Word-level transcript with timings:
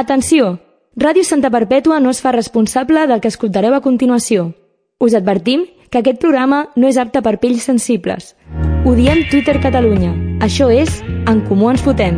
Atenció! 0.00 0.58
Ràdio 0.96 1.26
Santa 1.28 1.50
Perpètua 1.52 1.98
no 2.00 2.08
es 2.08 2.22
fa 2.24 2.30
responsable 2.32 3.02
del 3.04 3.20
que 3.20 3.28
escoltareu 3.28 3.74
a 3.76 3.82
continuació. 3.84 4.54
Us 4.96 5.12
advertim 5.12 5.66
que 5.92 6.00
aquest 6.00 6.22
programa 6.22 6.62
no 6.72 6.88
és 6.88 6.96
apte 6.96 7.20
per 7.20 7.34
pells 7.42 7.66
sensibles. 7.68 8.30
Ho 8.88 8.94
diem 8.96 9.20
Twitter 9.28 9.58
Catalunya. 9.60 10.14
Això 10.40 10.70
és 10.72 11.02
En 11.28 11.44
Comú 11.44 11.68
Ens 11.68 11.84
Fotem. 11.84 12.16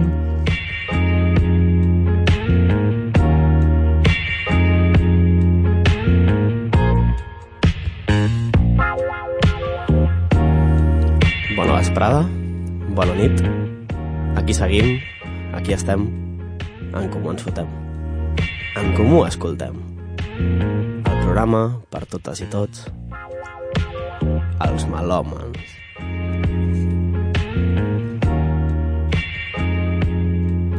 Bona 11.58 11.82
vesprada, 11.82 12.24
bona 12.94 13.18
nit. 13.18 13.42
Aquí 14.38 14.54
seguim, 14.54 15.00
aquí 15.58 15.74
estem, 15.74 16.21
en 16.94 17.08
comú 17.08 17.32
ens 17.32 17.42
fotem. 17.42 17.68
En 18.76 18.92
comú 18.96 19.22
escoltem. 19.24 19.76
El 20.38 21.18
programa 21.22 21.62
per 21.92 22.04
totes 22.10 22.42
i 22.44 22.48
tots. 22.52 22.86
Els 24.62 24.86
malòmens. 24.90 25.78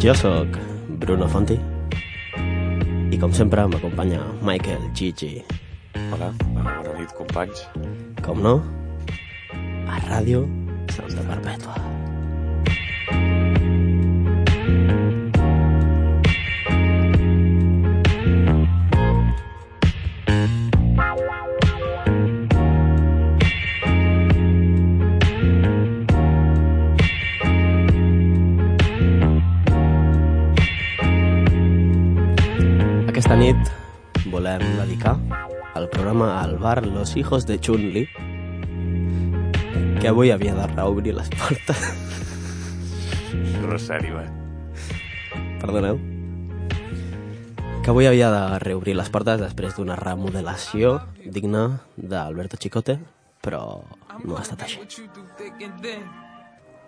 Jo 0.04 0.14
sóc 0.20 0.58
Bruno 1.00 1.30
Fonti 1.32 1.56
i 3.14 3.20
com 3.20 3.32
sempre 3.32 3.66
m'acompanya 3.70 4.22
Michael 4.44 4.90
Gigi. 4.98 5.38
Hola, 6.12 6.34
bona 6.52 6.98
nit, 7.00 7.14
companys. 7.18 7.66
Com 8.26 8.44
no, 8.44 8.58
a 9.88 10.02
Ràdio 10.10 10.44
Santa 10.92 11.24
Perpètua. 11.30 12.03
Nit 33.44 33.72
volem 34.32 34.62
dedicar 34.78 35.18
el 35.76 35.90
programa 35.90 36.40
al 36.42 36.58
bar 36.58 36.86
Los 36.88 37.18
Hijos 37.18 37.46
de 37.46 37.60
Chun-Li 37.60 38.08
que 40.00 40.08
avui 40.08 40.32
havia 40.32 40.54
de 40.56 40.68
reobrir 40.68 41.12
les 41.18 41.28
portes. 41.28 41.82
Sèrio, 43.84 44.22
eh? 44.22 44.30
Perdoneu. 45.60 46.00
Que 47.84 47.92
avui 47.92 48.08
havia 48.08 48.32
de 48.32 48.60
reobrir 48.64 48.96
les 48.96 49.12
portes 49.12 49.42
després 49.44 49.76
d'una 49.76 50.00
remodelació 50.00 51.02
digna 51.26 51.66
d'Alberto 51.98 52.56
Chicote, 52.56 52.96
però 53.44 53.84
no 54.24 54.38
ha 54.38 54.46
estat 54.46 54.64
així. 54.64 54.80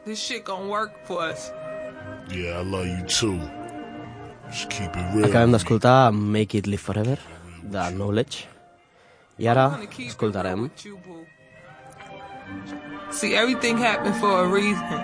This 0.05 0.23
shit 0.23 0.45
gon' 0.45 0.69
work 0.69 1.03
for 1.03 1.19
us. 1.19 1.51
Yeah, 2.31 2.61
I 2.61 2.63
love 2.63 2.87
you 2.87 3.03
too. 3.09 3.64
Acabem 5.23 5.51
d'escoltar 5.51 6.11
Make 6.13 6.57
It 6.57 6.67
Live 6.67 6.81
Forever, 6.81 7.17
de 7.63 7.89
Knowledge, 7.91 8.45
i 9.37 9.47
ara 9.47 9.79
escoltarem. 10.05 10.69
See, 13.11 13.33
everything 13.35 13.77
happened 13.77 14.15
for 14.15 14.43
a 14.43 14.47
reason. 14.47 15.01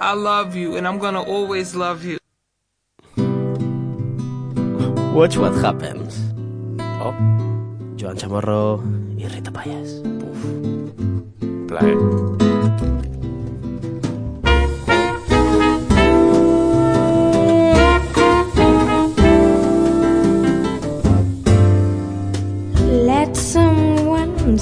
I 0.00 0.14
love 0.14 0.56
you, 0.56 0.76
and 0.76 0.86
I'm 0.86 0.98
gonna 0.98 1.22
always 1.22 1.74
love 1.74 2.04
you. 2.04 2.18
Watch 5.14 5.36
What 5.36 5.54
Happens, 5.62 6.18
Oh, 7.00 7.14
Joan 7.96 8.16
Chamorro 8.18 8.82
i 9.18 9.28
Rita 9.28 9.50
Payas. 9.50 10.02
plaer. 11.68 12.53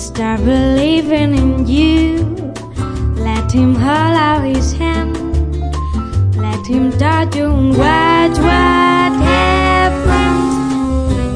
Start 0.02 0.40
believing 0.44 1.32
in 1.38 1.66
you. 1.66 2.24
Let 3.14 3.52
him 3.52 3.76
hold 3.76 4.16
out 4.28 4.42
his 4.44 4.72
hand. 4.72 5.16
Let 6.36 6.66
him 6.66 6.90
touch 6.98 7.36
you 7.36 7.48
and 7.50 7.70
watch 7.70 8.36
what 8.38 9.12
happens. 9.30 10.58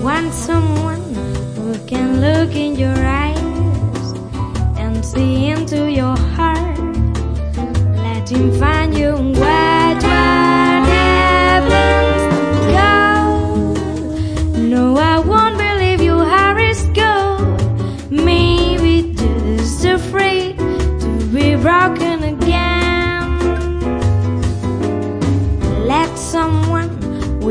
Want 0.03 0.32
someone 0.32 1.00
who 1.54 1.78
can 1.87 2.21
look 2.21 2.56
in 2.56 2.75
your 2.75 2.99
eyes 2.99 4.12
and 4.77 5.04
see 5.04 5.47
into 5.47 5.88
your 5.88 6.16
heart. 6.34 6.78
Let 8.06 8.28
him 8.28 8.50
find 8.59 8.98
you 8.98 9.15
and 9.15 9.38
watch 9.38 9.66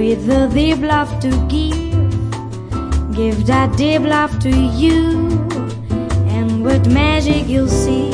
with 0.05 0.29
a 0.29 0.47
deep 0.53 0.81
love 0.81 1.11
to 1.19 1.29
give 1.49 1.91
give 3.19 3.38
that 3.47 3.75
deep 3.75 4.01
love 4.01 4.38
to 4.39 4.51
you. 4.81 4.99
And 6.35 6.63
what 6.63 6.88
magic 6.88 7.47
you'll 7.47 7.67
see 7.67 8.11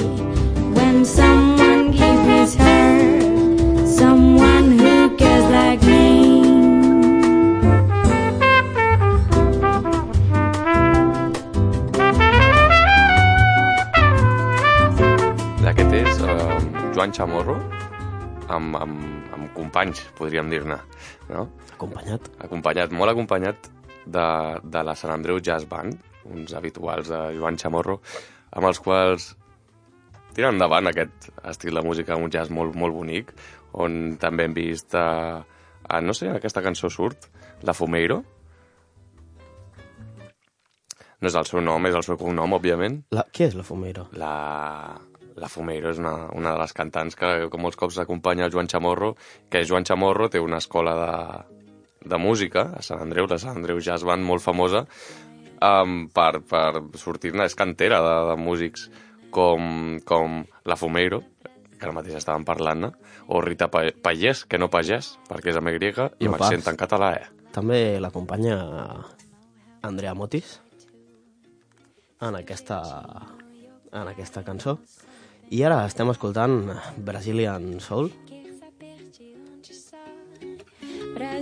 when 0.77 1.03
someone 1.03 1.91
gives 1.91 2.55
her 2.55 3.85
someone 3.85 4.71
who 4.79 5.17
cares 5.17 5.47
like 5.59 5.81
me. 5.83 5.99
Aquest 15.71 15.93
és 15.93 16.21
uh, 16.21 16.55
Joan 16.95 17.11
Chamorro, 17.11 17.50
amb, 18.51 18.77
amb, 18.79 19.33
amb 19.35 19.51
companys, 19.57 20.03
podríem 20.17 20.49
dir-ne, 20.51 20.77
no? 21.31 21.47
Acompanyat. 21.75 22.31
Acompanyat, 22.45 22.95
molt 22.95 23.13
acompanyat 23.13 23.69
de, 24.05 24.25
de 24.63 24.83
la 24.85 24.95
Sant 24.97 25.13
Andreu 25.15 25.41
Jazz 25.43 25.69
Band, 25.69 25.99
uns 26.31 26.53
habituals 26.57 27.09
de 27.11 27.21
Joan 27.37 27.57
Chamorro, 27.57 27.99
amb 28.51 28.67
els 28.69 28.81
quals 28.83 29.31
tiren 30.35 30.55
endavant 30.55 30.87
aquest 30.91 31.31
estil 31.49 31.77
de 31.77 31.83
música, 31.85 32.19
un 32.19 32.31
jazz 32.31 32.51
molt, 32.53 32.75
molt 32.77 32.95
bonic, 32.95 33.33
on 33.73 34.17
també 34.21 34.47
hem 34.47 34.55
vist, 34.55 34.95
a, 34.95 35.41
a, 35.87 36.01
no 36.03 36.15
sé, 36.17 36.31
aquesta 36.31 36.63
cançó 36.63 36.91
surt, 36.91 37.27
La 37.67 37.75
Fumeiro. 37.77 38.21
No 41.21 41.29
és 41.29 41.37
el 41.37 41.45
seu 41.45 41.61
nom, 41.61 41.85
és 41.85 41.95
el 41.95 42.05
seu 42.05 42.17
cognom, 42.17 42.57
òbviament. 42.57 43.03
La... 43.13 43.27
Qui 43.29 43.45
és 43.45 43.57
la 43.57 43.65
Fumeiro? 43.65 44.07
La, 44.17 44.33
la 45.41 45.49
Fumeiro 45.49 45.89
és 45.91 45.97
una, 46.01 46.13
una 46.37 46.53
de 46.53 46.59
les 46.61 46.73
cantants 46.77 47.17
que, 47.17 47.31
que 47.49 47.59
molts 47.61 47.79
cops 47.79 47.97
acompanya 48.03 48.45
el 48.47 48.53
Joan 48.53 48.69
Chamorro, 48.71 49.15
que 49.49 49.65
Joan 49.67 49.83
Chamorro 49.87 50.29
té 50.29 50.39
una 50.39 50.59
escola 50.61 50.93
de, 51.01 52.07
de 52.13 52.17
música 52.21 52.67
a 52.77 52.83
Sant 52.85 53.01
Andreu, 53.01 53.25
la 53.29 53.39
Sant 53.41 53.57
Andreu 53.57 53.81
Jazz 53.81 54.05
Band, 54.07 54.23
molt 54.25 54.45
famosa, 54.45 54.85
um, 55.61 56.05
per, 56.13 56.43
per 56.45 56.83
sortir-ne, 57.01 57.45
és 57.49 57.57
cantera 57.57 57.99
de, 58.05 58.15
de 58.31 58.37
músics 58.41 58.87
com, 59.33 59.97
com 60.05 60.41
la 60.69 60.77
Fumeiro, 60.77 61.21
que 61.81 61.87
ara 61.87 61.95
mateix 61.97 62.19
estàvem 62.19 62.43
parlant-ne, 62.45 62.91
o 63.33 63.39
Rita 63.41 63.65
Pa- 63.73 63.87
Pallès, 64.05 64.43
que 64.45 64.59
no 64.61 64.67
pagès, 64.69 65.15
perquè 65.29 65.49
és 65.49 65.57
amb 65.57 65.71
Y, 65.73 65.79
i 65.81 66.27
No 66.27 66.35
amb 66.35 66.43
accent 66.43 66.67
en 66.69 66.77
català, 66.77 67.13
eh? 67.17 67.29
També 67.55 67.97
l'acompanya 67.99 68.57
Andrea 69.81 70.13
Motis 70.13 70.59
en 72.21 72.35
aquesta, 72.37 72.77
en 73.91 74.07
aquesta 74.11 74.43
cançó. 74.45 74.77
I 75.51 75.65
ara 75.67 75.81
estem 75.83 76.07
escoltant 76.07 76.53
Brazilian 77.03 77.65
Soul 77.83 78.07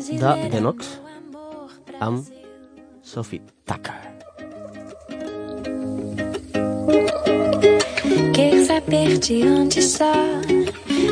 de 0.09 0.49
The 0.49 0.61
Nox 0.65 0.95
amb 2.01 2.25
Sophie 3.03 3.41
Tucker. 3.69 3.99
Quer 8.33 8.65
saber 8.65 9.19
de 9.19 9.37
onde 9.45 9.81
só? 9.81 10.11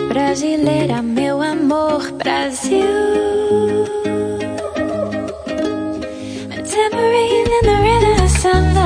Brasileira, 0.10 1.02
meu 1.04 1.42
amor, 1.42 2.02
Brasil. 2.14 3.86
Tambourine 6.72 7.54
in 7.58 7.64
the 7.70 7.78
Renaissance. 7.88 8.78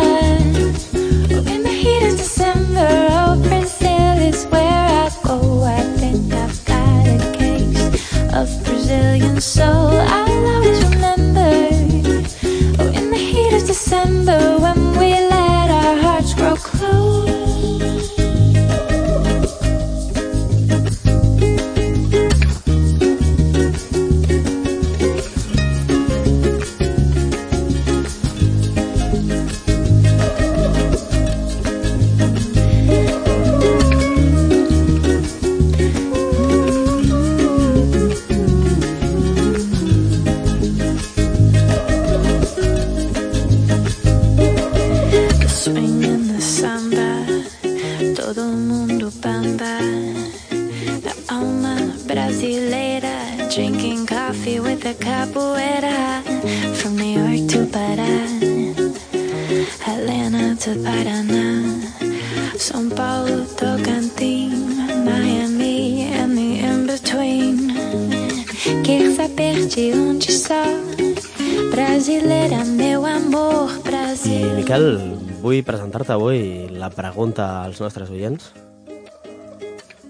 Oh, 1.31 1.53
in 1.53 1.63
the 1.63 1.69
heat 1.81 2.03
of 2.11 2.17
December 2.17 3.07
Oh, 3.11 3.35
Brazil 3.39 3.70
of 8.33 8.63
Brazilian 8.63 9.41
soul 9.41 9.91
I'll 9.91 10.47
always 10.55 10.81
remember. 10.85 11.51
Oh, 12.79 12.91
in 12.93 13.11
the 13.11 13.17
heat 13.17 13.53
of 13.53 13.67
December 13.67 14.57
when 14.59 14.97
we 14.97 15.30
pregunta 77.21 77.61
als 77.61 77.77
nostres 77.77 78.09
oients. 78.09 78.47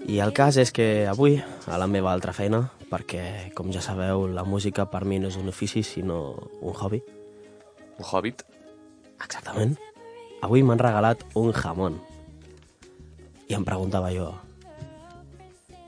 I 0.08 0.14
el 0.24 0.30
cas 0.32 0.56
és 0.56 0.70
que 0.72 1.04
avui, 1.04 1.34
a 1.68 1.76
la 1.76 1.84
meva 1.84 2.08
altra 2.08 2.32
feina, 2.32 2.62
perquè, 2.88 3.52
com 3.52 3.68
ja 3.68 3.82
sabeu, 3.84 4.22
la 4.32 4.46
música 4.48 4.86
per 4.88 5.02
mi 5.04 5.18
no 5.20 5.28
és 5.28 5.36
un 5.36 5.50
ofici, 5.52 5.82
sinó 5.84 6.22
un 6.62 6.72
hobby. 6.72 7.02
Un 8.00 8.06
hobbit? 8.08 8.40
Exactament. 9.20 9.76
Avui 10.40 10.64
m'han 10.64 10.80
regalat 10.80 11.20
un 11.36 11.52
jamón. 11.52 11.98
I 13.44 13.58
em 13.58 13.66
preguntava 13.68 14.08
jo, 14.16 14.30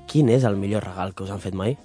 quin 0.04 0.28
és 0.28 0.44
el 0.44 0.60
millor 0.60 0.84
regal 0.84 1.14
que 1.16 1.24
us 1.24 1.32
han 1.32 1.40
fet 1.40 1.56
mai? 1.56 1.78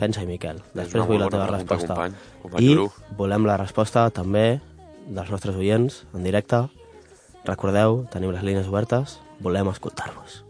Pensa-hi, 0.00 0.26
Miquel. 0.26 0.58
Després 0.74 1.06
vull 1.06 1.22
la 1.22 1.30
teva 1.30 1.46
resposta. 1.52 1.94
company. 1.94 2.18
Company 2.42 2.66
I 2.66 3.14
volem 3.14 3.46
la 3.46 3.60
resposta 3.62 4.08
també 4.10 4.58
dels 5.06 5.30
nostres 5.30 5.54
oients 5.54 6.02
en 6.10 6.26
directe. 6.26 6.64
Recordeu, 7.46 8.00
teniu 8.10 8.32
les 8.34 8.42
línies 8.42 8.66
obertes, 8.66 9.20
volem 9.38 9.68
escoltar-vos. 9.70 10.40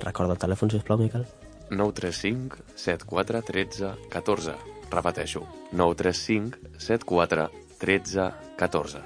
Recorda 0.00 0.32
el 0.32 0.40
telèfon, 0.40 0.70
sisplau, 0.72 0.96
Miquel. 0.96 1.26
935 1.68 2.62
74 2.74 3.42
13 3.42 3.90
14. 4.08 4.54
Repeteixo. 4.90 5.42
935 5.72 6.56
74 6.78 7.50
13 7.78 8.32
14. 8.56 9.02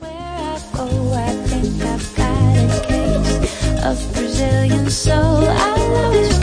Where 0.00 0.10
I 0.10 0.56
I 1.16 1.32
think 1.46 1.82
I've 1.82 2.16
got 2.16 2.70
a 2.70 2.86
case 2.86 3.84
of 3.84 4.12
Brazilian 4.14 4.90
soul. 4.90 5.48
I'll 5.48 5.96
always 5.96 6.28
remember 6.28 6.33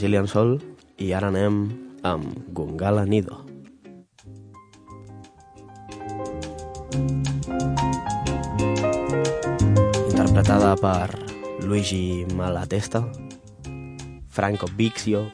Brazilian 0.00 0.28
Soul 0.32 0.54
i 0.96 1.10
ara 1.12 1.28
anem 1.28 1.56
amb 2.08 2.46
Gungala 2.56 3.02
Nido. 3.04 3.36
Interpretada 10.08 10.70
per 10.80 11.20
Luigi 11.66 12.24
Malatesta, 12.32 13.02
Franco 14.32 14.70
Bixio 14.72 15.26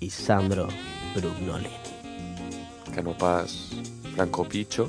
i 0.00 0.08
Sandro 0.08 0.64
Brugnolini. 1.12 1.76
Que 2.88 3.04
no 3.04 3.12
pas 3.12 3.52
Franco 4.14 4.48
Picho. 4.48 4.88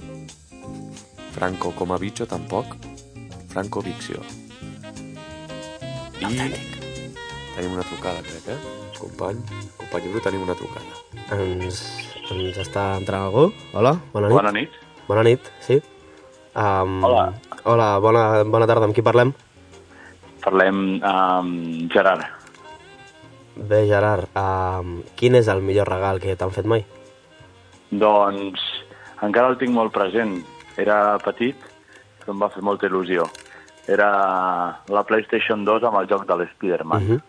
Franco 1.36 1.76
com 1.76 1.92
a 1.92 2.00
bitxo, 2.00 2.24
tampoc. 2.26 2.78
Franco 3.52 3.82
Vixio. 3.82 4.24
I 6.24 6.32
tenim 7.56 7.74
una 7.76 7.84
trucada, 7.84 8.24
crec, 8.24 8.48
eh? 8.56 8.85
Company, 9.06 9.38
company 9.78 10.08
Bru, 10.10 10.22
tenim 10.26 10.42
una 10.42 10.56
trucada. 10.58 10.96
Ens, 11.36 11.82
ens 12.34 12.56
està 12.58 12.96
entrant 12.98 13.28
algú? 13.28 13.44
Hola, 13.78 13.92
bona 14.16 14.32
nit. 14.32 14.38
Bona 14.40 14.54
nit. 14.56 14.80
Bona 15.06 15.26
nit, 15.28 15.50
sí. 15.62 15.78
Um, 16.58 17.04
Hola. 17.06 17.28
Hola, 17.70 17.90
bona, 18.02 18.24
bona 18.50 18.66
tarda. 18.66 18.88
Amb 18.90 18.98
qui 18.98 19.04
parlem? 19.06 19.36
Parlem 20.42 20.80
amb 21.06 21.94
Gerard. 21.94 22.26
Bé, 23.56 23.84
Gerard, 23.92 24.34
um, 24.42 24.98
quin 25.20 25.38
és 25.38 25.52
el 25.54 25.62
millor 25.62 25.94
regal 25.94 26.18
que 26.24 26.34
t'han 26.40 26.56
fet 26.56 26.66
mai? 26.66 26.82
Doncs 27.94 28.66
encara 29.22 29.54
el 29.54 29.60
tinc 29.62 29.76
molt 29.76 29.94
present. 29.94 30.40
Era 30.82 31.20
petit, 31.22 31.62
però 32.24 32.34
em 32.34 32.42
va 32.42 32.50
fer 32.58 32.66
molta 32.66 32.90
il·lusió. 32.90 33.30
Era 33.86 34.10
la 34.90 35.06
PlayStation 35.06 35.62
2 35.62 35.86
amb 35.86 36.02
el 36.02 36.10
joc 36.10 36.26
de 36.26 36.42
l'Spiderman. 36.42 37.06
Uh 37.06 37.14
-huh. 37.14 37.22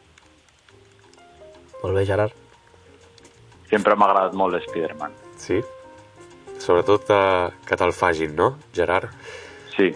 Molt 1.87 2.01
bé, 2.01 2.03
Gerard. 2.03 2.33
Sempre 3.71 3.95
m'ha 3.95 4.09
agradat 4.11 4.33
molt 4.35 4.57
l'Spiderman. 4.57 5.13
Sí? 5.39 5.61
Sobretot 6.59 7.13
eh, 7.15 7.51
que 7.63 7.77
te'l 7.79 7.93
fagin, 7.95 8.33
no, 8.35 8.49
Gerard? 8.75 9.13
Sí, 9.71 9.93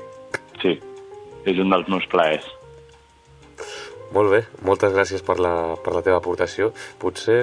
sí. 0.62 0.76
És 1.50 1.58
un 1.58 1.72
dels 1.74 1.88
meus 1.90 2.04
plaers. 2.12 2.44
Molt 4.14 4.30
bé, 4.30 4.38
moltes 4.68 4.94
gràcies 4.94 5.24
per 5.26 5.40
la, 5.42 5.54
per 5.82 5.96
la 5.96 6.02
teva 6.06 6.20
aportació. 6.20 6.68
Potser, 7.02 7.40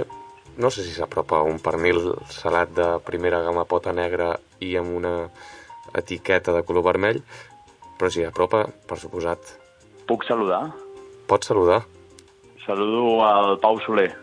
no 0.56 0.72
sé 0.72 0.86
si 0.86 0.96
s'apropa 0.96 1.42
un 1.44 1.60
pernil 1.66 2.00
salat 2.32 2.72
de 2.78 2.86
primera 3.10 3.42
gamma 3.44 3.66
pota 3.68 3.92
negra 3.92 4.30
i 4.64 4.78
amb 4.80 4.96
una 4.96 5.12
etiqueta 5.92 6.56
de 6.56 6.62
color 6.64 6.86
vermell, 6.88 7.20
però 8.00 8.08
si 8.14 8.24
apropa, 8.24 8.64
per 8.88 9.00
suposat. 9.02 9.52
Puc 10.08 10.24
saludar? 10.24 10.70
Pots 11.28 11.52
saludar? 11.52 11.82
Saludo 12.64 13.04
al 13.28 13.60
Pau 13.60 13.82
Soler, 13.84 14.14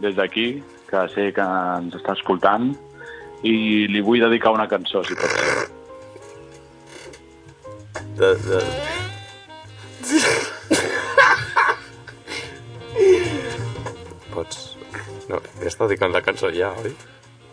des 0.00 0.14
d'aquí, 0.16 0.62
que 0.88 1.08
sé 1.14 1.32
que 1.36 1.44
ens 1.78 1.94
està 1.98 2.14
escoltant, 2.16 2.70
i 3.46 3.86
li 3.90 4.00
vull 4.02 4.22
dedicar 4.22 4.54
una 4.54 4.68
cançó, 4.70 5.02
si 5.06 5.14
pot 5.18 5.30
ser. 5.34 5.68
De, 8.18 8.32
de... 8.46 8.58
Pots... 14.32 14.64
No, 15.28 15.38
ja 15.60 15.68
està 15.68 15.86
dedicant 15.86 16.14
la 16.14 16.24
cançó 16.24 16.50
ja, 16.54 16.72
oi? 16.80 16.94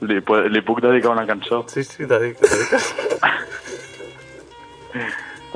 Li, 0.06 0.20
li 0.52 0.62
puc 0.66 0.82
dedicar 0.84 1.12
una 1.14 1.25
cançó? 1.28 1.64
Sí, 1.72 1.84
sí, 1.84 2.08
dedic, 2.10 2.40
dediques. 2.42 2.94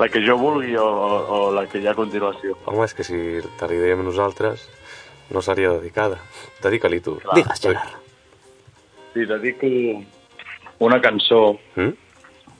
La 0.00 0.08
que 0.08 0.22
jo 0.24 0.36
vulgui 0.40 0.76
o, 0.80 0.84
o, 0.84 1.16
o 1.36 1.38
la 1.52 1.66
que 1.68 1.80
hi 1.80 1.88
ha 1.88 1.92
a 1.92 1.98
continuació? 1.98 2.54
Home, 2.64 2.86
és 2.86 2.94
que 2.96 3.04
si 3.04 3.18
dèiem 3.60 4.00
nosaltres, 4.06 4.64
no 5.30 5.42
seria 5.42 5.70
dedicada. 5.70 6.18
Dedica-li 6.62 7.00
tu. 7.00 7.16
Clar. 7.18 7.34
Digues, 7.36 7.60
Gerard. 7.60 7.96
Li 9.14 9.26
dedico 9.26 9.66
una 10.80 11.00
cançó 11.00 11.58
Mm? 11.76 11.90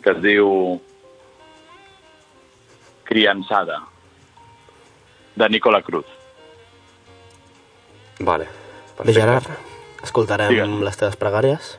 que 0.03 0.11
es 0.11 0.23
diu 0.23 0.81
Criançada, 3.05 3.83
de 5.35 5.49
Nicola 5.49 5.83
Cruz. 5.83 6.07
Vale. 8.21 8.47
Bé, 9.05 9.13
Gerard, 9.13 9.47
escoltarem 10.05 10.49
Digues. 10.53 10.69
les 10.85 10.97
teves 11.01 11.17
pregàries 11.17 11.79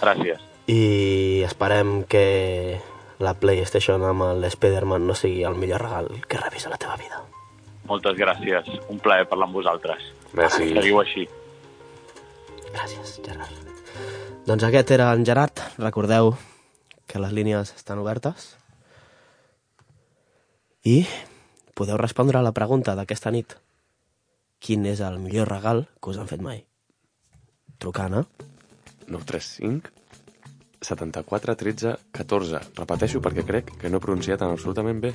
Gràcies. 0.00 0.38
i 0.70 1.42
esperem 1.44 2.04
que 2.04 2.80
la 3.18 3.34
PlayStation 3.34 4.02
amb 4.06 4.22
l'Spiderman 4.40 5.06
no 5.06 5.14
sigui 5.18 5.42
el 5.44 5.56
millor 5.58 5.82
regal 5.82 6.08
que 6.28 6.38
rebis 6.38 6.66
a 6.66 6.70
la 6.70 6.78
teva 6.78 6.96
vida. 6.96 7.20
Moltes 7.84 8.16
gràcies. 8.16 8.70
Un 8.88 8.98
plaer 9.00 9.26
parlar 9.28 9.48
amb 9.48 9.54
vosaltres. 9.58 10.13
Merci. 10.34 10.68
Seguiu 10.74 10.98
així. 10.98 11.28
Gràcies, 12.74 13.18
Gerard. 13.22 13.70
Doncs 14.44 14.66
aquest 14.66 14.90
era 14.96 15.12
en 15.14 15.24
Gerard. 15.24 15.62
Recordeu 15.78 16.34
que 17.06 17.20
les 17.22 17.32
línies 17.32 17.70
estan 17.76 18.00
obertes. 18.02 18.56
I 20.84 21.04
podeu 21.78 21.96
respondre 22.00 22.38
a 22.38 22.44
la 22.44 22.52
pregunta 22.52 22.96
d'aquesta 22.98 23.30
nit. 23.32 23.54
Quin 24.60 24.84
és 24.90 25.00
el 25.04 25.20
millor 25.22 25.48
regal 25.52 25.86
que 26.00 26.10
us 26.10 26.18
han 26.18 26.28
fet 26.28 26.42
mai? 26.42 26.64
Trucant, 27.78 28.18
eh? 28.20 28.50
935 29.06 29.92
74 30.84 31.56
13 31.56 31.94
14. 32.12 32.60
Repeteixo 32.80 33.22
perquè 33.24 33.46
crec 33.46 33.72
que 33.80 33.88
no 33.88 34.00
he 34.00 34.04
pronunciat 34.04 34.42
en 34.42 34.52
absolutament 34.52 35.00
bé. 35.04 35.14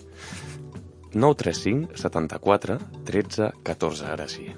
935 1.13 1.97
74 1.97 2.79
13 3.05 3.53
14. 3.63 4.09
Ara 4.15 4.27
sí. 4.29 4.49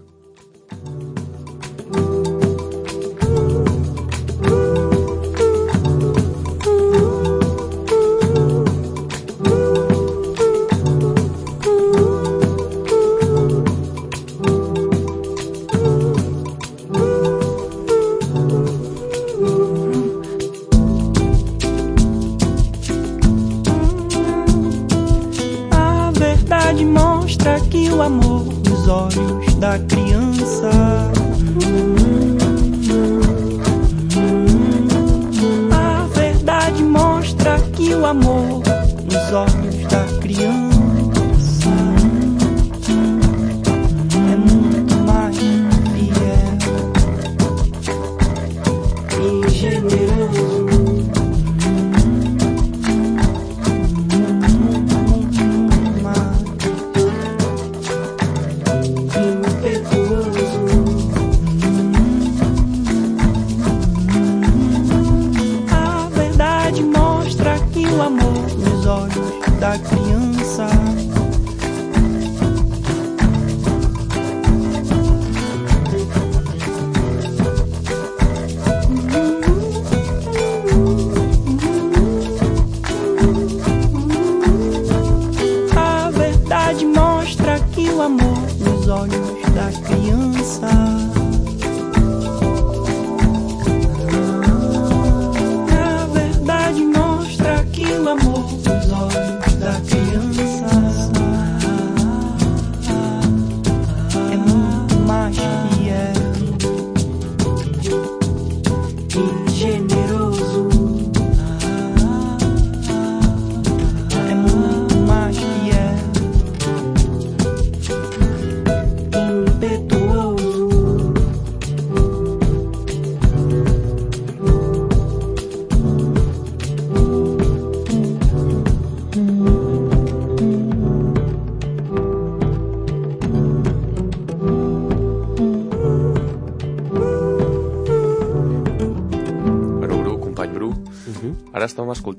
Thank 0.71 0.85
you. 0.87 1.00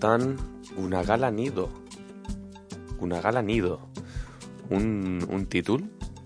Estem 0.03 0.27
escoltant 0.27 0.51
Una 0.77 1.03
gala 1.03 1.31
nido. 1.31 1.69
Una 2.99 3.21
gala 3.21 3.43
nido. 3.43 3.89
Un, 4.71 5.21
un 5.29 5.47
títol 5.47 5.85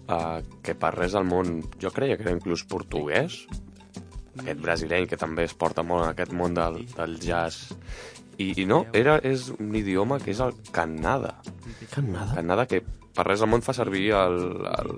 uh, 0.09 0.41
que 0.63 0.75
per 0.75 0.95
res 0.95 1.15
al 1.15 1.25
món, 1.27 1.65
jo 1.83 1.91
creia 1.91 2.17
que 2.17 2.23
era 2.23 2.33
inclús 2.33 2.63
portuguès, 2.65 3.47
aquest 4.39 4.61
brasileny 4.63 5.09
que 5.11 5.19
també 5.19 5.45
es 5.45 5.55
porta 5.55 5.83
molt 5.83 6.05
en 6.05 6.13
aquest 6.13 6.33
món 6.33 6.55
del, 6.55 6.87
del 6.95 7.19
jazz. 7.19 7.75
I, 8.39 8.53
I 8.63 8.67
no, 8.69 8.85
era, 8.95 9.19
és 9.19 9.51
un 9.59 9.75
idioma 9.75 10.21
que 10.23 10.31
és 10.31 10.41
el 10.41 10.55
kannada. 10.71 11.41
Kannada? 11.91 12.37
Kannada 12.37 12.69
que 12.71 12.85
per 13.17 13.25
res 13.27 13.43
al 13.43 13.51
món 13.51 13.65
fa 13.65 13.73
servir 13.77 14.11
el... 14.17 14.37
el 14.71 14.93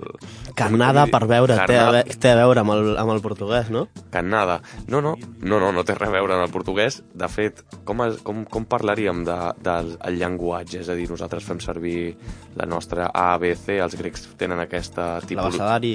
Kannada, 0.59 1.05
com- 1.07 1.15
per 1.15 1.23
veure, 1.31 1.59
té 1.71 1.79
a, 1.79 2.03
té 2.03 2.33
a 2.33 2.39
veure 2.41 2.65
amb 2.65 2.75
el, 2.75 2.91
amb 2.99 3.15
el 3.15 3.23
portuguès, 3.25 3.71
no? 3.75 3.87
Kannada. 4.15 4.59
No, 4.89 5.01
no, 5.05 5.15
no, 5.41 5.61
no, 5.63 5.71
no 5.73 5.85
té 5.87 5.95
res 5.95 6.11
a 6.11 6.17
veure 6.19 6.35
en 6.37 6.43
el 6.45 6.51
portuguès. 6.55 7.01
De 7.15 7.29
fet, 7.31 7.63
com, 7.89 8.03
es, 8.09 8.19
com, 8.27 8.43
com 8.51 8.67
parlaríem 8.69 9.23
de, 9.29 9.39
del 9.65 9.95
el 10.09 10.19
llenguatge? 10.19 10.83
És 10.83 10.91
a 10.91 10.99
dir, 10.99 11.07
nosaltres 11.11 11.47
fem 11.47 11.63
servir 11.63 12.17
la 12.59 12.67
nostra 12.67 13.11
A, 13.15 13.31
B, 13.39 13.55
C, 13.57 13.79
els 13.85 13.95
grecs 13.99 14.29
tenen 14.41 14.61
aquesta 14.65 15.21
tipologia... 15.25 15.63
L'abecedari... 15.63 15.95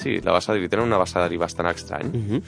Sí, 0.00 0.18
l'abecedari, 0.24 0.68
tenen 0.70 0.86
un 0.86 0.98
abecedari 0.98 1.38
bastant 1.40 1.70
estrany. 1.70 2.10
Uh 2.14 2.28
-huh. 2.28 2.42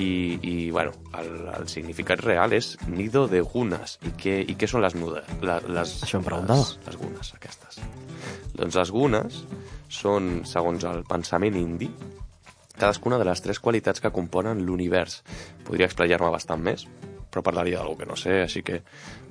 I, 0.00 0.38
i 0.42 0.70
bueno, 0.70 0.92
el, 1.20 1.48
el 1.58 1.68
significat 1.68 2.20
real 2.20 2.52
és 2.56 2.78
nido 2.88 3.26
de 3.28 3.42
gunes. 3.42 3.98
I 4.02 4.12
què, 4.16 4.38
i 4.48 4.56
què 4.56 4.66
són 4.66 4.80
les 4.80 4.94
nudes? 4.94 5.24
La, 5.42 5.60
les, 5.68 6.02
Això 6.02 6.16
em 6.16 6.24
preguntava. 6.24 6.60
Les, 6.60 6.78
les 6.86 6.96
gunes, 6.96 7.34
aquestes. 7.34 7.80
Doncs 8.56 8.76
les 8.76 8.90
gunes 8.92 9.42
són, 9.92 10.42
segons 10.48 10.84
el 10.88 11.04
pensament 11.08 11.56
indi, 11.56 11.88
cadascuna 12.76 13.18
de 13.20 13.26
les 13.28 13.40
tres 13.44 13.60
qualitats 13.60 14.00
que 14.02 14.12
componen 14.12 14.64
l'univers. 14.66 15.22
Podria 15.66 15.88
explayar-me 15.88 16.30
bastant 16.32 16.62
més, 16.64 16.86
però 17.32 17.44
parlaria 17.44 17.80
d'algú 17.80 17.96
que 18.00 18.08
no 18.08 18.16
sé, 18.18 18.42
així 18.44 18.64
que 18.66 18.82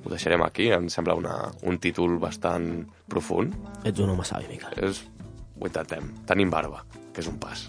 ho 0.02 0.10
deixarem 0.10 0.42
aquí. 0.42 0.70
Em 0.74 0.88
sembla 0.90 1.14
una, 1.18 1.36
un 1.62 1.78
títol 1.78 2.18
bastant 2.22 2.86
profund. 3.08 3.54
Ets 3.86 4.02
un 4.02 4.14
home 4.14 4.26
savi, 4.26 4.50
Miquel. 4.50 4.74
És, 4.88 5.04
ho 5.60 5.70
intentem. 5.70 6.10
Tenim 6.26 6.50
barba, 6.50 6.82
que 7.14 7.22
és 7.22 7.30
un 7.30 7.38
pas. 7.42 7.68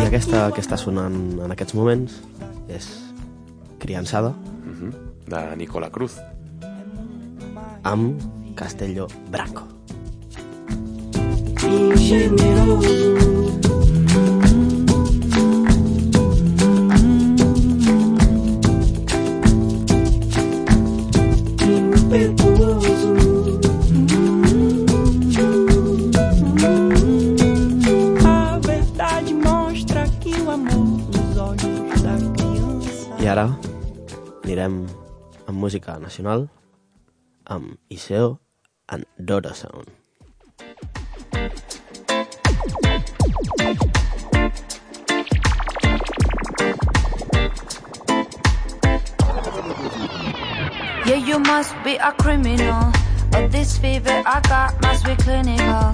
I 0.00 0.06
aquesta 0.10 0.48
que 0.54 0.62
està 0.62 0.78
sonant 0.78 1.16
en 1.44 1.52
aquests 1.54 1.74
moments 1.76 2.20
és 2.70 2.88
Criançada 3.80 4.30
Mm 4.30 4.74
-hmm. 4.76 4.92
De 5.26 5.56
Nicola 5.56 5.90
Cruz. 5.90 6.14
amb 7.82 8.20
Castello 8.54 9.06
Branco. 9.30 9.64
Anirem 34.60 34.86
amb 35.48 35.56
música 35.58 35.98
nacional 35.98 36.48
amb 37.44 37.78
Iseo 37.88 38.38
and 38.88 39.06
Dora 39.16 39.54
Sound. 39.54 39.88
Yeah, 51.06 51.16
you 51.16 51.38
must 51.38 51.74
be 51.82 51.96
a 51.96 52.12
criminal. 52.12 52.92
Or 53.32 53.48
this 53.48 53.78
fever 53.78 54.22
I 54.26 54.40
got 54.48 54.80
must 54.82 55.06
be 55.06 55.16
clinical. 55.16 55.92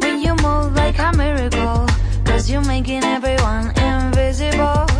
When 0.00 0.20
you 0.20 0.34
move 0.42 0.74
like 0.74 0.98
a 0.98 1.12
miracle, 1.16 1.86
cause 2.24 2.50
you're 2.50 2.64
making 2.64 3.04
everyone 3.04 3.70
invisible. 3.78 4.93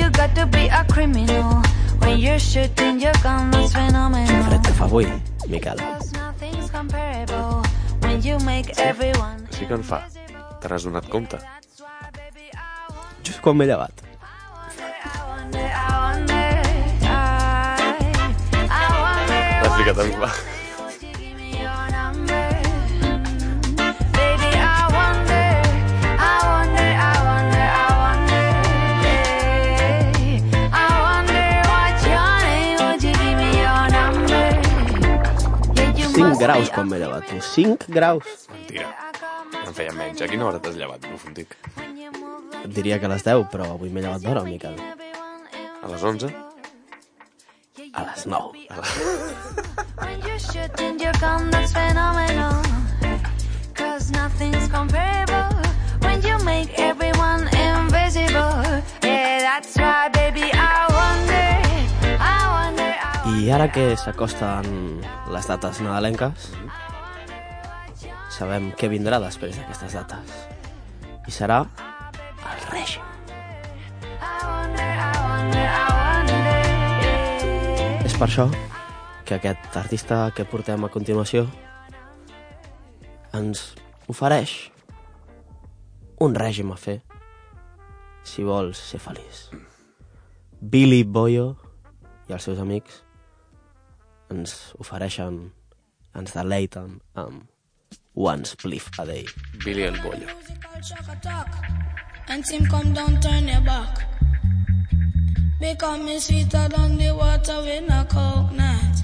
You 0.00 0.08
got 0.08 0.34
to 0.34 0.46
be 0.46 0.66
a 0.72 0.82
criminal. 0.88 1.60
When 2.00 2.18
you're 2.18 2.38
shooting 2.38 3.00
your 3.00 3.12
gun, 3.22 3.50
that's 3.50 3.72
Quin 3.72 3.88
phenomenal. 3.92 4.44
fred 4.48 4.62
que 4.64 4.72
fa 4.72 4.84
avui, 4.84 5.06
Miquel. 5.46 5.76
Nothing's 5.76 6.70
comparable. 6.70 7.62
When 8.00 8.22
you 8.22 8.38
make 8.40 8.72
everyone 8.78 9.46
Sí 9.50 9.66
que 9.66 9.74
en 9.74 9.84
fa. 9.84 10.08
Te 10.60 10.68
n'has 10.68 10.84
donat 10.84 11.08
compte? 11.12 11.36
Just 13.22 13.42
quan 13.44 13.56
m'he 13.56 13.66
llevat. 13.68 13.92
L'has 19.60 19.76
ficat 19.76 19.98
en 19.98 20.16
clar. 20.16 20.32
Graus 36.50 36.70
quan 36.74 36.86
a 36.86 36.90
m'he 36.90 36.98
llevat. 36.98 37.26
tu. 37.28 37.40
5 37.40 37.86
graus. 37.88 38.24
Mentira. 38.50 38.90
Em 39.66 39.72
feia 39.74 39.92
menys. 39.94 40.22
A 40.22 40.28
quina 40.28 40.46
hora 40.46 40.60
t'has 40.60 40.76
llevat, 40.76 41.04
like 41.04 41.46
Et 42.64 42.70
diria 42.74 42.98
que 42.98 43.06
a 43.06 43.08
les 43.08 43.22
10, 43.24 43.48
però 43.50 43.72
avui 43.74 43.88
m'he 43.90 44.02
llevat 44.02 44.20
d'hora, 44.22 44.42
Miquel. 44.44 44.76
A 45.82 45.88
les 45.88 46.02
11? 46.02 46.28
Yeah, 47.76 47.88
a 47.94 48.02
les 48.10 48.26
9. 48.26 48.52
When 50.00 50.20
you 50.26 50.38
shoot 50.38 50.80
and 50.80 51.00
you 51.00 51.12
come, 51.20 51.50
that's 51.50 51.72
phenomenal. 51.72 52.62
Cause 53.74 54.10
nothing's 54.10 54.68
comparable 54.68 55.56
when 56.00 56.20
you 56.22 56.36
make 56.44 56.78
everyone 56.78 56.99
I 63.40 63.46
ara 63.48 63.70
que 63.72 63.94
s'acosten 63.96 64.66
les 65.32 65.46
dates 65.48 65.78
nadalenques, 65.80 66.50
sabem 68.28 68.66
què 68.76 68.90
vindrà 68.92 69.16
després 69.22 69.56
d'aquestes 69.56 69.94
dates. 69.96 70.34
I 71.24 71.32
serà 71.32 71.62
el 72.50 72.60
règim. 72.68 73.06
És 78.04 78.12
per 78.20 78.28
això 78.28 78.50
que 79.24 79.40
aquest 79.40 79.80
artista 79.86 80.22
que 80.36 80.44
portem 80.44 80.84
a 80.84 80.92
continuació 80.92 81.48
ens 83.40 83.70
ofereix 84.12 84.58
un 86.20 86.36
règim 86.36 86.76
a 86.76 86.82
fer 86.88 87.00
si 88.20 88.44
vols 88.44 88.88
ser 88.92 89.00
feliç. 89.00 89.46
Billy 90.60 91.06
Boyo 91.08 91.54
i 92.28 92.36
els 92.36 92.44
seus 92.44 92.60
amics 92.60 93.06
ens 94.30 94.72
ofereixen, 94.78 95.38
ens 96.14 96.34
deleiten 96.34 97.00
amb 97.18 97.48
One 98.14 98.44
Spliff 98.44 98.90
a 98.98 99.06
Day. 99.06 99.26
Billy 99.64 99.82
el 99.82 99.98
Bollo. 100.02 100.26
And 102.28 102.46
him 102.46 102.66
come 102.66 102.92
down, 102.92 103.20
turn 103.20 103.48
your 103.48 103.60
back. 103.62 104.06
Because 105.60 106.00
me 106.02 106.18
sweeter 106.18 106.68
than 106.68 106.96
the 106.96 107.12
water 107.14 107.60
when 107.62 107.90
a 107.90 108.04
coconut. 108.04 108.96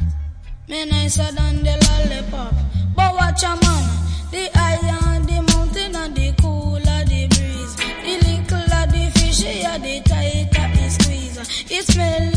Me 0.68 0.84
nicer 0.84 1.30
than 1.32 1.62
the 1.62 1.74
lollipop. 1.86 2.54
But 2.94 3.14
watch 3.14 3.42
a 3.44 3.48
man, 3.48 3.84
the 4.30 4.48
higher 4.54 5.20
the 5.20 5.42
mountain 5.42 5.96
and 5.96 6.14
the 6.16 6.32
cooler 6.40 7.04
the 7.04 7.26
breeze. 7.28 7.76
The 7.76 8.14
littler 8.24 8.86
the 8.92 9.10
fishier, 9.14 9.82
the 9.82 10.00
tighter 10.08 10.68
the 10.74 10.88
squeeze. 10.90 11.70
It 11.70 11.84
smell 11.84 12.35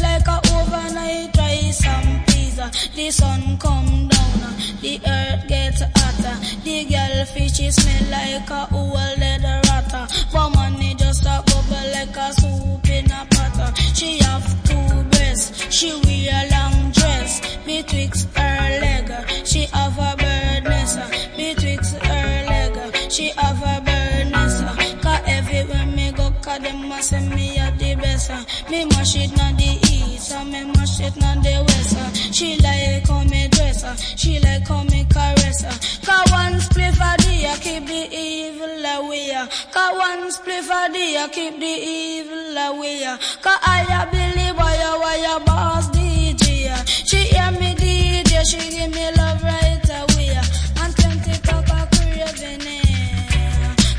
The 2.96 3.12
sun 3.12 3.58
come 3.58 4.08
down, 4.08 4.40
the 4.82 5.00
earth 5.06 5.48
gets 5.48 5.82
hotter. 5.82 6.36
The 6.64 6.86
girl 6.86 7.26
fishy 7.26 7.72
smell 7.72 8.10
like 8.12 8.50
a 8.50 8.68
old 8.74 8.94
leather 8.94 9.62
ratter. 9.68 10.08
But 10.32 10.50
money 10.56 10.96
just 10.96 11.26
a 11.26 11.42
bubble 11.46 11.88
like 11.94 12.16
a 12.16 12.34
soup 12.34 12.90
in 12.90 13.12
a 13.12 13.26
pot. 13.32 13.78
She 13.96 14.20
have 14.20 14.48
two 14.64 15.04
breasts, 15.12 15.74
she 15.74 15.92
wear 16.06 16.34
a 16.34 16.52
long 16.52 16.92
dress. 16.92 17.42
Betwixt 17.66 18.28
her 18.38 18.80
leg, 18.82 19.12
she 19.46 19.62
have 19.74 19.98
a 19.98 20.16
bird 20.18 20.64
nest. 20.64 21.00
Betwixt 21.36 21.96
her 21.98 22.46
leg, 22.50 23.12
she 23.12 23.30
have 23.38 23.62
a 23.62 23.82
bird 23.82 24.32
nest. 24.32 24.64
Cause 25.02 25.22
everywhere 25.26 25.86
me 25.88 26.12
go, 26.12 26.32
cause 26.42 26.60
them 26.60 26.92
a 26.92 27.02
say 27.02 27.28
me 27.30 27.58
a 27.58 27.72
the 27.78 27.96
best. 27.96 28.32
Me 28.70 28.86
mash 28.86 29.16
it 29.16 29.32
na 29.38 29.52
the 29.54 29.80
east, 29.92 30.32
and 30.34 30.52
me 30.52 30.64
mash 30.66 31.00
it 31.00 31.16
na 31.18 31.36
the 31.36 31.64
west. 31.68 31.99
She 32.32 32.58
like 32.62 33.08
how 33.08 33.24
me 33.24 33.48
dress, 33.50 33.84
she 34.16 34.40
like 34.40 34.68
how 34.68 34.84
me 34.84 35.06
caress. 35.10 35.64
Cause 36.06 36.32
one 36.32 36.60
spliff 36.60 37.00
a 37.02 37.18
day, 37.22 37.48
I 37.48 37.58
keep 37.58 37.86
the 37.88 38.08
evil 38.16 38.86
away. 38.86 39.34
Cause 39.74 39.98
one 39.98 40.32
spliff 40.32 40.70
a 40.70 40.94
day, 40.94 41.18
I 41.18 41.28
keep 41.30 41.60
the 41.60 41.66
evil 41.66 42.58
away. 42.58 43.02
Cause 43.42 43.60
I 43.64 43.82
a 43.90 44.12
Billy 44.12 44.52
boy, 44.52 44.78
why 45.02 45.18
a 45.26 45.40
boss 45.44 45.90
DJ. 45.90 46.70
She 46.88 47.18
hear 47.18 47.52
me 47.52 47.74
DJ, 47.76 48.46
she 48.46 48.78
give 48.78 48.94
me 48.94 49.12
love 49.18 49.42
right 49.44 49.90
away. 49.90 50.38
And 50.82 50.96
20 50.96 51.40
pack 51.42 51.70
of 51.74 51.90
craving. 51.92 52.62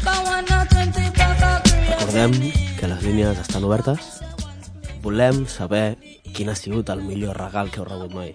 Cause 0.05 0.23
one 0.25 0.45
a 0.45 0.67
20 0.67 1.11
pack 1.19 1.43
of 1.43 1.63
Recordem 1.91 2.33
craving 2.33 2.71
que 2.79 2.89
les 2.89 3.03
línies 3.03 3.39
estan 3.39 3.65
obertes. 3.65 4.01
Volem 5.03 5.47
saber 5.47 5.99
quin 6.35 6.49
ha 6.49 6.55
sigut 6.55 6.89
el 6.89 7.03
millor 7.03 7.37
regal 7.37 7.71
que 7.71 7.81
heu 7.81 7.89
rebut 7.89 8.13
mai. 8.15 8.35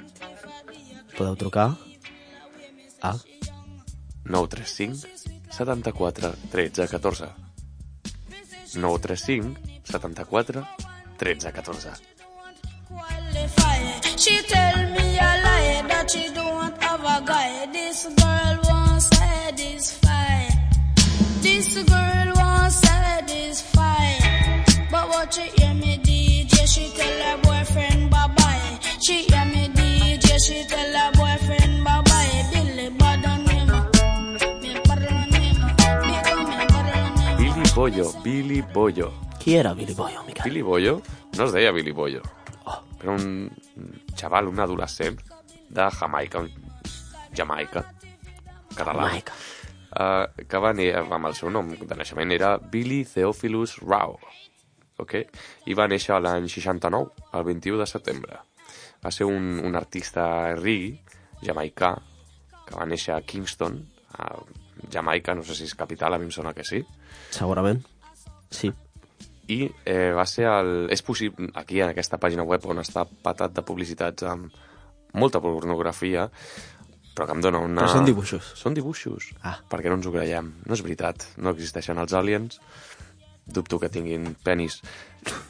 Podeu 1.17 1.35
trucar 1.35 1.69
a 3.01 3.13
935 4.23 5.07
74 5.51 6.35
13 6.51 6.87
14. 6.87 7.29
935 8.75 9.55
74 9.83 10.67
13 11.17 11.51
14. 11.51 12.15
qualify. 12.89 13.79
She 14.17 14.41
tell 14.43 14.77
me 14.95 15.17
a 15.17 15.31
lie 15.45 15.83
that 15.87 16.11
she 16.11 16.23
don't 16.33 16.75
have 16.83 17.03
a 17.15 17.17
guy. 17.25 17.65
This 17.71 18.07
girl 18.21 18.55
won't 18.67 19.01
satisfy. 19.01 20.47
This 21.41 21.69
girl 21.91 22.27
won't 22.35 22.71
satisfy. 22.71 24.07
But 24.91 25.09
what 25.09 25.33
she 25.33 25.45
hear 25.57 25.73
me 25.73 25.97
Bollo, 37.85 38.11
Billy 38.23 38.61
Bollo. 38.73 39.13
qui 39.37 39.53
era 39.53 39.75
Billy 39.75 39.93
Boyo, 39.93 40.23
Miquel? 40.23 40.43
Billy 40.43 40.63
Bollo 40.63 41.03
no 41.37 41.45
es 41.45 41.51
deia 41.53 41.71
Billy 41.71 41.91
Bollo. 41.91 42.23
Era 42.99 43.11
un 43.11 43.51
xaval, 44.17 44.47
un 44.47 44.59
adolescent 44.59 45.19
de 45.69 45.85
Jamaica, 45.91 46.41
Jamaica, 47.31 47.83
català. 48.73 49.05
Jamaica. 49.05 49.33
Uh, 49.93 50.47
que 50.49 50.57
va 50.57 50.73
néixer, 50.73 51.03
amb 51.05 51.29
el 51.29 51.37
seu 51.37 51.53
nom 51.53 51.69
de 51.77 51.99
naixement 51.99 52.33
era 52.33 52.55
Billy 52.57 53.03
Theophilus 53.05 53.77
Rao. 53.83 54.17
Okay? 54.97 55.29
I 55.69 55.77
va 55.77 55.85
néixer 55.85 56.17
l'any 56.17 56.49
69, 56.49 57.13
el 57.37 57.47
21 57.53 57.83
de 57.83 57.89
setembre. 57.93 58.41
Va 59.05 59.13
ser 59.13 59.29
un, 59.29 59.59
un 59.61 59.77
artista 59.77 60.25
reggae 60.57 61.03
jamaicà 61.45 61.93
que 62.65 62.81
va 62.81 62.89
néixer 62.89 63.13
a 63.13 63.21
Kingston, 63.21 63.77
a 64.17 64.33
Jamaica, 64.89 65.37
no 65.37 65.45
sé 65.45 65.53
si 65.53 65.69
és 65.69 65.77
capital, 65.77 66.17
a 66.17 66.17
mi 66.17 66.25
em 66.25 66.33
sona 66.33 66.57
que 66.57 66.65
sí. 66.65 66.81
Segurament. 67.35 67.83
Sí. 68.53 68.71
i 69.51 69.65
eh, 69.85 70.11
va 70.15 70.25
ser 70.25 70.47
el... 70.49 70.87
És 70.93 71.03
possible, 71.05 71.49
aquí 71.59 71.81
en 71.83 71.91
aquesta 71.91 72.17
pàgina 72.21 72.45
web 72.47 72.65
on 72.71 72.81
està 72.81 73.03
patat 73.05 73.53
de 73.53 73.63
publicitats 73.65 74.25
amb 74.25 74.53
molta 75.15 75.41
pornografia, 75.43 76.25
però 77.15 77.27
que 77.29 77.35
em 77.37 77.43
dona 77.45 77.61
una... 77.63 77.85
Però 77.85 77.93
són 77.93 78.09
dibuixos. 78.09 78.51
Són 78.59 78.75
dibuixos. 78.75 79.29
Ah. 79.45 79.57
Perquè 79.71 79.91
no 79.91 79.99
ens 79.99 80.09
ho 80.09 80.13
creiem. 80.15 80.51
No 80.65 80.75
és 80.75 80.83
veritat. 80.83 81.29
No 81.37 81.53
existeixen 81.53 82.01
els 82.01 82.15
aliens. 82.17 82.59
Dubto 83.45 83.79
que 83.79 83.91
tinguin 83.93 84.33
penis. 84.43 84.81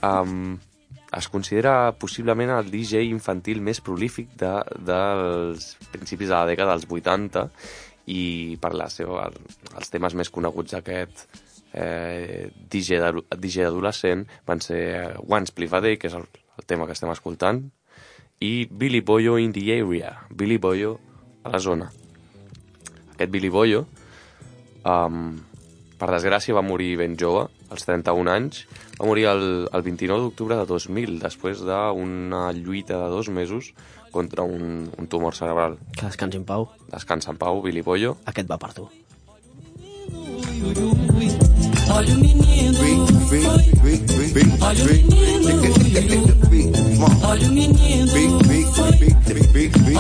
Um, 0.04 0.58
es 1.15 1.30
considera 1.32 1.95
possiblement 1.98 2.52
el 2.58 2.69
DJ 2.69 3.08
infantil 3.08 3.63
més 3.63 3.80
prolífic 3.82 4.36
de, 4.38 4.54
dels 4.86 5.71
principis 5.93 6.30
de 6.30 6.36
la 6.36 6.45
dècada 6.52 6.76
dels 6.76 6.86
80 6.91 7.48
i 8.12 8.21
per 8.62 8.76
la 8.78 8.89
seva, 8.93 9.30
els 9.80 9.89
temes 9.93 10.13
més 10.19 10.30
coneguts 10.30 10.76
d'aquest 10.76 11.26
eh, 11.76 12.52
DJ, 12.72 13.02
DJ 13.38 13.68
adolescent 13.68 14.26
van 14.48 14.62
ser 14.64 14.82
eh, 14.96 15.14
One 15.28 15.46
Spliff 15.46 15.76
a 15.76 15.82
Day, 15.84 16.00
que 16.00 16.08
és 16.08 16.16
el, 16.16 16.26
el 16.58 16.66
tema 16.66 16.88
que 16.88 16.96
estem 16.96 17.12
escoltant, 17.12 17.66
i 18.40 18.68
Billy 18.72 19.02
Boyo 19.02 19.38
in 19.40 19.54
the 19.54 19.68
Area, 19.76 20.16
Billy 20.30 20.58
Boyo 20.58 20.98
a 21.44 21.52
la 21.52 21.60
zona. 21.60 21.92
Aquest 23.16 23.32
Billy 23.32 23.52
Boyo, 23.52 23.86
um, 24.84 25.38
per 26.00 26.10
desgràcia, 26.12 26.56
va 26.56 26.64
morir 26.66 26.96
ben 27.00 27.16
jove, 27.20 27.48
als 27.72 27.88
31 27.88 28.32
anys, 28.32 28.66
va 29.00 29.08
morir 29.08 29.30
el, 29.32 29.46
el 29.72 29.86
29 29.86 30.28
d'octubre 30.28 30.60
de 30.60 30.68
2000, 30.68 31.20
després 31.24 31.64
d'una 31.64 32.50
lluita 32.56 33.00
de 33.00 33.10
dos 33.14 33.32
mesos 33.32 33.74
contra 34.12 34.44
un, 34.44 34.92
un 34.98 35.08
tumor 35.12 35.36
cerebral. 35.36 35.80
Que 35.96 36.08
descansi 36.08 36.40
en 36.40 36.48
pau. 36.48 36.70
Descansa 36.92 37.32
en 37.36 37.40
pau, 37.40 37.64
Billy 37.64 37.84
Boyo. 37.84 38.18
Aquest 38.32 38.52
va 38.52 38.60
per 38.60 38.72
tu. 38.76 38.88
Olha 41.96 42.14
o 42.14 42.18
menino, 42.20 42.78
olha 42.78 43.64
o 43.64 43.80
menino, 43.80 44.60
olha 44.60 44.84
o 44.84 44.86
menino, 44.86 45.48
olha 47.24 47.48
o 47.48 47.54
menino, 47.54 48.12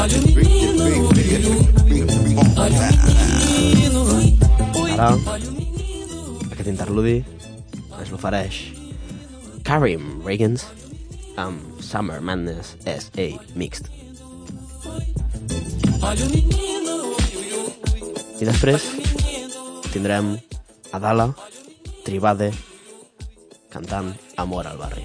olha 0.03 0.19
o 0.19 0.33
menino. 0.33 0.75
Ara, 4.95 5.15
aquest 6.51 6.69
interludi 6.69 7.23
ens 7.99 8.11
l'ofereix 8.11 8.59
Karim 9.63 10.19
Reagans 10.27 10.67
amb 11.39 11.79
Summer 11.79 12.19
Madness 12.19 12.75
S.A. 12.83 13.39
Mixed. 13.55 13.87
I 18.35 18.43
després 18.43 18.83
tindrem 19.95 20.35
Adala, 20.91 21.31
Tribades 22.05 22.53
cantant 23.73 24.13
Amor 24.37 24.67
al 24.69 24.77
barri. 24.77 25.01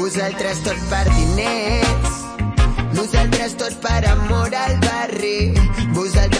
Vosaltres 0.00 0.62
tot 0.64 0.80
per 0.90 1.04
diners, 1.12 2.16
nosaltres 2.96 3.54
tot 3.60 3.78
per 3.84 4.00
amor 4.14 4.58
al 4.64 4.74
barri 4.80 4.99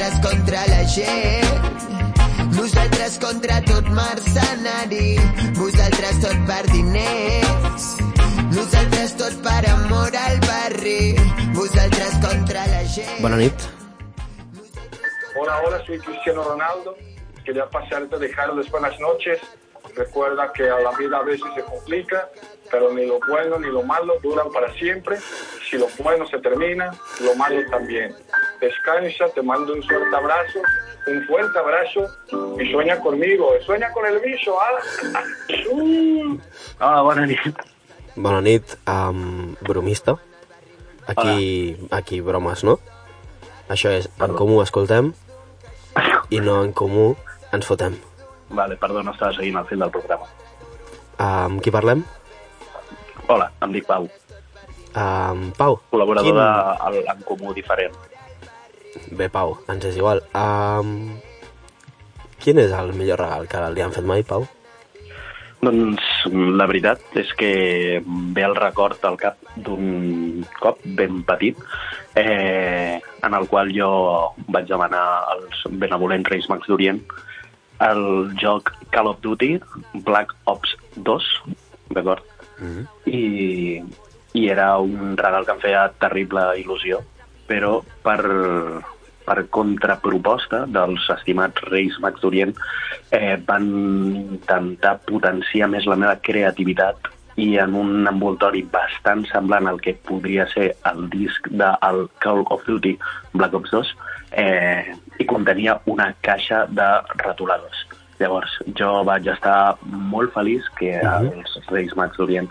vosaltres 0.00 0.32
contra 0.32 0.66
la 0.66 0.84
gent. 0.88 2.54
Nosaltres 2.56 3.18
contra 3.18 3.60
tot 3.64 3.84
mercenari, 3.88 5.16
vosaltres 5.58 6.20
tot 6.22 6.38
per 6.48 6.64
diners. 6.72 7.84
Nosaltres 8.50 9.16
tot 9.20 9.36
per 9.44 9.68
amor 9.68 10.16
al 10.16 10.40
barri, 10.40 11.14
vosaltres 11.52 12.16
contra 12.24 12.66
la 12.66 12.82
gent. 12.88 13.20
Bona 13.20 13.36
nit. 13.36 13.68
Hola, 15.36 15.60
hola, 15.66 15.84
soy 15.84 15.98
Cristiano 15.98 16.44
Ronaldo. 16.44 16.96
Quería 17.44 17.68
pasarte 17.68 18.16
a 18.16 18.18
dejarles 18.18 18.70
buenas 18.70 18.98
noches. 19.00 19.38
Recuerda 19.94 20.50
que 20.52 20.70
a 20.70 20.80
la 20.80 20.92
vida 20.92 21.18
a 21.18 21.22
veces 21.22 21.46
se 21.54 21.62
complica, 21.62 22.28
pero 22.70 22.92
ni 22.94 23.04
lo 23.04 23.18
bueno 23.28 23.58
ni 23.58 23.68
lo 23.68 23.82
malo 23.82 24.18
duran 24.22 24.50
para 24.50 24.72
siempre. 24.74 25.18
Si 25.68 25.76
lo 25.76 25.88
bueno 25.98 26.26
se 26.26 26.38
termina, 26.38 26.90
lo 27.20 27.34
malo 27.34 27.60
también. 27.70 28.14
Descansa, 28.60 29.28
te 29.34 29.42
mando 29.42 29.72
un 29.72 29.82
fuerte 29.82 30.14
abrazo, 30.16 30.58
un 31.06 31.24
fuerte 31.26 31.58
abrazo 31.58 32.06
y 32.60 32.70
sueña 32.70 32.98
conmigo. 33.00 33.50
Sueña 33.64 33.90
con 33.92 34.04
el 34.06 34.18
bicho, 34.20 34.54
¿ah? 34.60 34.78
Uh. 35.72 36.38
Hola, 36.80 37.00
bona 37.02 37.26
nit. 37.26 37.40
Bona 38.16 38.40
nit, 38.40 38.64
um, 38.86 39.54
bromista. 39.60 40.16
Aquí, 41.06 41.76
aquí 41.90 42.20
bromes, 42.20 42.62
no? 42.64 42.78
Això 43.70 43.90
és, 43.94 44.08
en 44.20 44.34
comú 44.36 44.60
escoltem 44.62 45.12
i 46.30 46.38
no 46.42 46.60
en 46.64 46.72
comú 46.74 47.14
ens 47.54 47.66
fotem. 47.66 47.96
Vale, 48.50 48.76
perdó, 48.76 49.02
no 49.02 49.12
estava 49.14 49.32
seguint 49.34 49.56
el 49.58 49.66
fil 49.66 49.78
del 49.78 49.90
programa. 49.94 50.26
Amb 51.22 51.62
qui 51.62 51.70
parlem? 51.70 52.02
Hola, 53.30 53.50
em 53.62 53.72
dic 53.72 53.86
Pau, 53.86 54.08
Um, 54.90 55.52
Pau. 55.54 55.76
col·laborador 55.92 56.26
quin- 56.26 56.34
de 56.34 56.98
el- 56.98 57.04
En 57.08 57.20
Comú 57.22 57.52
Diferent. 57.54 57.94
Bé, 59.10 59.28
Pau, 59.28 59.58
ens 59.70 59.84
és 59.86 59.98
igual. 59.98 60.22
Um, 60.34 61.20
quin 62.42 62.58
és 62.62 62.72
el 62.74 62.94
millor 62.96 63.20
regal 63.22 63.46
que 63.50 63.62
li 63.74 63.84
han 63.84 63.94
fet 63.94 64.06
mai, 64.06 64.24
Pau? 64.26 64.46
Doncs 65.60 66.04
la 66.32 66.64
veritat 66.70 67.02
és 67.20 67.30
que 67.36 67.50
ve 68.34 68.44
el 68.46 68.54
record 68.56 69.02
al 69.04 69.18
cap 69.20 69.50
d'un 69.60 70.40
cop 70.56 70.80
ben 70.96 71.20
petit 71.28 71.58
eh, 72.16 72.96
en 72.96 73.36
el 73.36 73.48
qual 73.50 73.68
jo 73.76 73.90
vaig 74.48 74.70
demanar 74.70 75.04
als 75.34 75.66
benevolents 75.68 76.32
Reis 76.32 76.48
Mags 76.48 76.70
d'Orient 76.70 77.02
el 77.84 78.02
joc 78.40 78.72
Call 78.94 79.12
of 79.12 79.20
Duty 79.20 79.58
Black 80.08 80.32
Ops 80.48 80.76
2, 80.96 81.28
d'acord? 81.92 82.24
Mm 82.60 82.88
I, 83.10 83.80
I 84.36 84.48
era 84.48 84.76
un 84.78 85.16
regal 85.18 85.44
que 85.44 85.56
em 85.56 85.60
feia 85.60 85.88
terrible 85.98 86.42
il·lusió, 86.60 87.00
però 87.50 87.80
per, 88.04 88.22
per 89.26 89.38
contraproposta 89.50 90.64
dels 90.70 91.08
estimats 91.16 91.64
Reis 91.66 91.98
Mags 92.02 92.22
d'Orient 92.22 92.54
eh, 93.10 93.36
van 93.46 93.66
intentar 94.20 95.00
potenciar 95.08 95.70
més 95.72 95.88
la 95.90 95.98
meva 95.98 96.14
creativitat 96.22 97.10
i 97.40 97.56
en 97.62 97.74
un 97.78 98.06
envoltori 98.10 98.62
bastant 98.72 99.24
semblant 99.30 99.68
al 99.70 99.80
que 99.82 99.96
podria 100.06 100.46
ser 100.50 100.72
el 100.90 101.06
disc 101.12 101.46
del 101.50 102.04
Call 102.22 102.44
of 102.54 102.66
Duty 102.66 102.96
Black 103.34 103.56
Ops 103.58 103.72
2 103.74 103.94
eh, 104.42 104.94
i 105.18 105.26
contenia 105.30 105.78
una 105.90 106.10
caixa 106.26 106.64
de 106.70 106.90
retoladors. 107.22 107.86
Llavors, 108.20 108.52
jo 108.76 108.90
vaig 109.08 109.30
estar 109.32 109.78
molt 110.12 110.34
feliç 110.34 110.66
que 110.76 110.98
els 111.00 111.56
Reis 111.70 111.94
Mags 111.96 112.20
d'Orient 112.20 112.50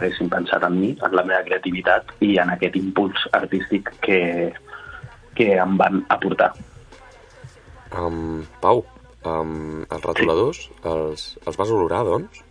haguessin 0.00 0.30
pensat 0.32 0.64
en 0.66 0.80
mi, 0.80 0.90
en 0.96 1.14
la 1.16 1.24
meva 1.28 1.44
creativitat 1.46 2.14
i 2.24 2.34
en 2.40 2.50
aquest 2.56 2.80
impuls 2.80 3.26
artístic 3.36 3.92
que, 4.04 4.20
que 5.36 5.52
em 5.60 5.76
van 5.80 6.02
aportar. 6.08 6.50
Um, 7.90 8.42
Pau, 8.62 8.84
um, 9.26 9.82
els 9.84 10.06
retoladors, 10.06 10.62
els, 10.86 11.26
els 11.44 11.58
vas 11.60 11.74
olorar, 11.74 12.04
doncs? 12.08 12.46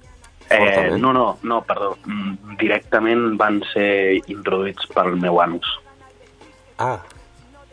Eh, 0.49 0.97
no, 0.97 1.13
no, 1.13 1.37
no, 1.43 1.61
perdó. 1.65 1.93
Mm, 2.05 2.57
Directament 2.59 3.37
van 3.37 3.59
ser 3.69 4.17
introduïts 4.33 4.89
pel 4.95 5.13
meu 5.21 5.37
anus. 5.43 5.69
Ah, 6.81 6.97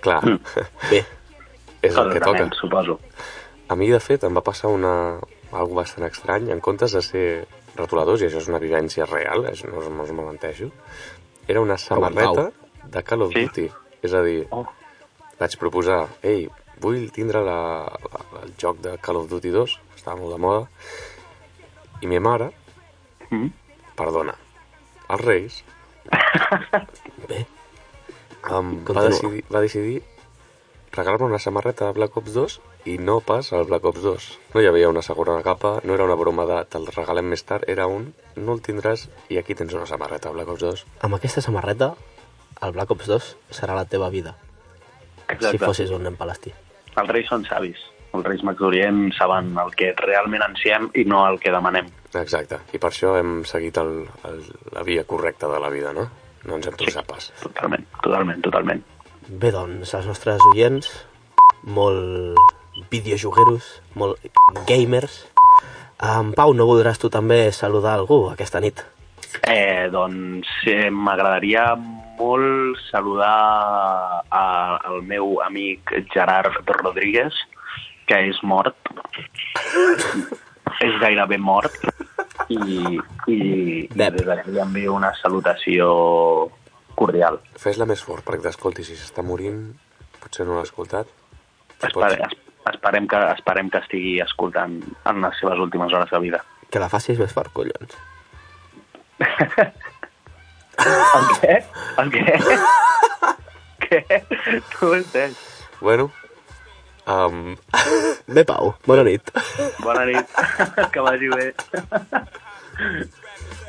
clar. 0.05 0.21
Bé. 0.91 1.01
És 1.87 1.97
el 1.97 2.13
que 2.13 2.21
toca. 2.21 2.49
Suposo. 2.59 2.99
A 3.69 3.77
mi, 3.79 3.89
de 3.91 4.01
fet, 4.03 4.27
em 4.29 4.37
va 4.37 4.45
passar 4.45 4.73
una... 4.75 4.93
algo 5.57 5.79
bastant 5.79 6.05
estrany. 6.11 6.51
En 6.53 6.61
comptes 6.61 6.93
de 6.93 7.01
ser 7.03 7.27
retoladors, 7.77 8.23
i 8.23 8.27
això 8.29 8.39
és 8.43 8.49
una 8.49 8.59
vivència 8.63 9.07
real, 9.07 9.47
és, 9.53 9.65
no, 9.65 9.79
us- 9.79 9.91
no 9.91 10.03
us 10.03 10.13
me 10.13 10.25
menteixo, 10.27 10.71
era 11.49 11.61
una 11.61 11.77
samarreta 11.79 12.51
de 12.85 13.03
Call 13.03 13.23
of 13.23 13.35
Duty. 13.35 13.71
És 14.03 14.13
a 14.15 14.23
dir, 14.23 14.47
Oh. 14.51 14.67
vaig 15.41 15.57
proposar, 15.59 16.07
ei, 16.23 16.49
vull 16.81 17.11
tindre 17.11 17.41
la, 17.43 17.59
la, 18.13 18.21
el 18.43 18.53
joc 18.61 18.79
de 18.85 18.97
Call 18.99 19.17
of 19.17 19.29
Duty 19.31 19.51
2, 19.51 19.77
que 19.93 19.97
estava 19.97 20.17
molt 20.21 20.33
de 20.33 20.39
moda, 20.39 20.67
i 22.03 22.07
mi 22.07 22.19
mare, 22.21 22.51
Mm. 23.31 23.49
perdona, 23.97 24.35
els 25.09 25.21
Reis, 25.25 25.65
Bé, 27.29 27.47
um, 28.51 28.85
va, 28.87 29.03
decidir, 29.09 29.45
va 29.53 29.61
decidir 29.65 30.03
regalar-me 30.93 31.27
una 31.27 31.41
samarreta 31.43 31.87
de 31.89 31.93
Black 31.97 32.17
Ops 32.17 32.33
2 32.37 32.61
i 32.87 32.97
no 33.03 33.19
pas 33.21 33.51
el 33.53 33.65
Black 33.67 33.85
Ops 33.85 34.03
2. 34.03 34.27
No 34.55 34.63
hi 34.63 34.69
havia 34.71 34.89
una 34.89 35.03
segona 35.03 35.41
capa, 35.43 35.81
no 35.85 35.95
era 35.95 36.07
una 36.07 36.17
broma 36.19 36.47
de 36.49 36.63
te'l 36.71 36.87
regalem 36.95 37.27
més 37.33 37.43
tard, 37.45 37.67
era 37.69 37.89
un 37.91 38.13
no 38.37 38.55
el 38.55 38.63
tindràs 38.63 39.09
i 39.33 39.41
aquí 39.41 39.57
tens 39.59 39.75
una 39.75 39.89
samarreta 39.91 40.33
Black 40.35 40.53
Ops 40.55 40.63
2. 40.63 40.85
amb 41.09 41.19
aquesta 41.19 41.43
samarreta, 41.43 41.95
el 42.63 42.73
Black 42.73 42.95
Ops 42.95 43.11
2 43.11 43.31
serà 43.59 43.75
la 43.75 43.85
teva 43.85 44.11
vida. 44.11 44.37
Exacte. 45.27 45.51
Si 45.51 45.59
fossis 45.59 45.91
un 45.91 46.07
nen 46.07 46.17
palestí. 46.17 46.53
Els 46.97 47.11
reis 47.11 47.29
són 47.29 47.45
savis. 47.45 47.83
Els 48.15 48.25
reis 48.25 48.43
Mags 48.47 48.63
d'Orient 48.63 49.11
saben 49.17 49.51
el 49.61 49.75
que 49.77 49.91
realment 49.99 50.45
ansiem 50.47 50.87
i 50.95 51.05
no 51.05 51.25
el 51.29 51.41
que 51.43 51.53
demanem. 51.53 51.91
Exacte, 52.17 52.63
i 52.73 52.81
per 52.81 52.89
això 52.93 53.17
hem 53.19 53.43
seguit 53.45 53.77
el, 53.83 54.07
el, 54.31 54.39
la 54.73 54.85
via 54.87 55.05
correcta 55.05 55.51
de 55.53 55.59
la 55.61 55.69
vida, 55.75 55.93
no? 55.93 56.07
No 56.47 56.57
ens 56.57 56.71
hem 56.71 56.79
torçat 56.79 57.09
pas. 57.11 57.29
Totalment, 57.43 57.85
totalment, 58.01 58.41
totalment. 58.47 58.85
Bé, 59.27 59.51
doncs, 59.51 59.93
els 59.99 60.07
nostres 60.07 60.45
oients, 60.55 60.89
molt 61.67 62.39
videojugueros, 62.91 63.69
molt 63.95 64.21
gamers. 64.69 65.25
En 66.03 66.33
Pau, 66.37 66.53
no 66.53 66.67
voldràs 66.69 67.01
tu 67.01 67.11
també 67.13 67.47
saludar 67.53 67.97
algú 67.97 68.27
aquesta 68.31 68.61
nit? 68.61 68.83
Eh, 69.43 69.89
doncs 69.93 70.49
eh, 70.69 70.89
m'agradaria 70.93 71.75
molt 72.19 72.81
saludar 72.91 74.23
a, 74.29 74.45
al 74.85 75.03
meu 75.05 75.41
amic 75.45 75.93
Gerard 76.13 76.65
Rodríguez, 76.81 77.37
que 78.09 78.21
és 78.31 78.41
mort. 78.43 78.77
és 80.87 80.97
gairebé 81.01 81.39
mort. 81.39 81.77
I, 82.53 82.99
i 83.33 83.39
des 83.91 84.23
d'aquí 84.27 84.59
envio 84.63 84.95
una 84.95 85.13
salutació 85.19 85.89
cordial. 86.97 87.41
Fes-la 87.61 87.89
més 87.89 88.03
fort 88.05 88.25
perquè 88.27 88.49
t'escolti, 88.49 88.85
si 88.87 88.97
s'està 88.97 89.25
morint, 89.27 89.63
potser 90.23 90.47
no 90.47 90.57
l'ha 90.57 90.67
escoltat. 90.67 91.11
Espere, 91.85 92.29
es, 92.29 92.46
esperem, 92.73 93.07
que, 93.11 93.21
esperem 93.37 93.71
que 93.71 93.81
estigui 93.85 94.19
escoltant 94.25 94.79
en 95.07 95.23
les 95.25 95.41
seves 95.41 95.59
últimes 95.63 95.93
hores 95.95 96.11
de 96.11 96.21
vida. 96.25 96.43
Que 96.71 96.83
la 96.83 96.89
facis 96.93 97.19
més 97.23 97.33
fort, 97.35 97.53
collons. 97.55 97.97
El 100.77 101.29
què? 101.41 101.55
El 102.03 102.11
què? 102.13 102.25
què? 103.87 104.01
No 104.21 104.89
ho 104.89 104.95
entès. 104.99 105.39
Bueno, 105.81 106.11
um, 107.07 107.55
Bé, 108.29 108.45
Pau, 108.49 108.75
bona 108.89 109.05
nit. 109.07 109.31
Bona 109.85 110.05
nit. 110.09 110.37
que 110.93 111.05
vagi 111.05 111.31
bé. 111.33 111.53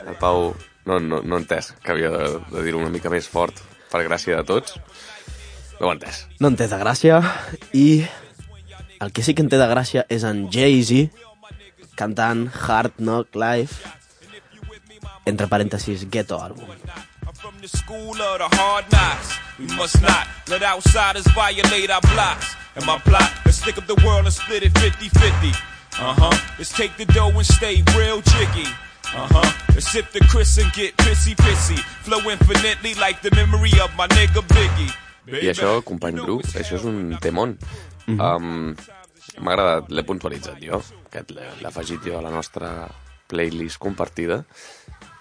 el 0.07 0.15
Pau 0.19 0.53
no, 0.87 0.99
no, 0.99 1.21
no 1.21 1.35
ha 1.35 1.41
entès 1.41 1.73
que 1.83 1.93
havia 1.95 2.11
de, 2.13 2.29
de 2.51 2.63
dir-ho 2.65 2.79
una 2.81 2.91
mica 2.93 3.11
més 3.13 3.27
fort 3.31 3.59
per 3.91 4.03
gràcia 4.07 4.39
de 4.39 4.47
tots. 4.47 4.77
No 5.79 5.87
ho 5.87 5.91
ha 5.91 5.97
entès. 5.97 6.25
No 6.41 6.51
en 6.51 6.57
té 6.59 6.67
de 6.71 6.79
gràcia 6.81 7.21
i 7.75 7.87
el 8.99 9.11
que 9.11 9.23
sí 9.23 9.33
que 9.33 9.43
en 9.45 9.49
té 9.49 9.59
de 9.59 9.67
gràcia 9.69 10.05
és 10.09 10.23
en 10.27 10.47
Jay-Z 10.53 11.09
cantant 11.97 12.47
Hard 12.53 12.97
Knock 12.97 13.35
Life 13.35 13.85
entre 15.25 15.47
parèntesis 15.47 16.07
Ghetto 16.09 16.39
Album. 16.39 16.65
From 17.37 17.53
the 17.61 17.67
school 17.67 18.17
of 18.17 18.39
the 18.39 18.49
hard 18.57 18.85
knocks, 18.91 19.37
we 19.59 19.67
must 19.77 20.01
not 20.01 20.25
let 20.49 20.63
outsiders 20.63 21.27
violate 21.35 21.91
our 21.91 22.01
blocks. 22.13 22.55
And 22.75 22.85
my 22.85 22.97
plot 22.99 23.29
is 23.45 23.57
stick 23.57 23.77
up 23.77 23.85
the 23.85 23.95
world 24.05 24.25
and 24.25 24.33
split 24.33 24.63
it 24.63 24.73
50-50. 24.73 25.53
Uh-huh. 25.99 26.31
Let's 26.57 26.73
take 26.73 26.97
the 26.97 27.05
dough 27.05 27.29
and 27.29 27.45
stay 27.45 27.83
real 27.95 28.21
jiggy. 28.21 28.69
Uh-huh. 29.13 29.51
Let's 29.73 29.91
sip 29.91 30.11
the 30.11 30.19
Chris 30.29 30.57
and 30.57 30.71
get 30.73 30.97
pissy 30.97 31.35
pissy. 31.35 31.77
Flow 32.05 32.19
infinitely 32.29 32.95
like 32.95 33.21
the 33.21 33.33
memory 33.35 33.71
of 33.79 33.95
my 33.95 34.07
nigga 34.07 34.41
Biggie. 34.41 34.93
I 35.27 35.49
això, 35.51 35.83
company 35.83 36.21
Bru, 36.23 36.39
això 36.55 36.77
és 36.77 36.83
un 36.87 37.17
temón. 37.21 37.57
Um, 38.07 38.75
M'ha 39.43 39.51
agradat, 39.53 39.89
l'he 39.91 40.03
puntualitzat 40.07 40.61
jo, 40.63 40.79
aquest 41.09 41.31
l'he 41.35 41.67
afegit 41.67 42.05
jo 42.07 42.17
a 42.17 42.21
la 42.23 42.31
nostra 42.31 42.87
playlist 43.27 43.77
compartida, 43.83 44.43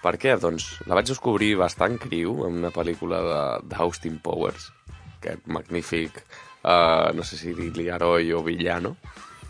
Per 0.01 0.13
què? 0.21 0.35
Doncs 0.39 0.63
la 0.87 0.95
vaig 0.95 1.07
descobrir 1.09 1.55
bastant 1.59 1.97
criu 1.99 2.45
en 2.45 2.59
una 2.61 2.69
pel·lícula 2.71 3.17
de- 3.25 3.67
d'Austin 3.67 4.19
Powers, 4.23 4.69
aquest 5.17 5.47
magnífic, 5.51 6.21
uh, 6.63 7.09
no 7.17 7.23
sé 7.25 7.35
si 7.35 7.51
dir-li 7.57 7.89
heroi 7.89 8.31
o 8.31 8.43
villano, 8.45 8.95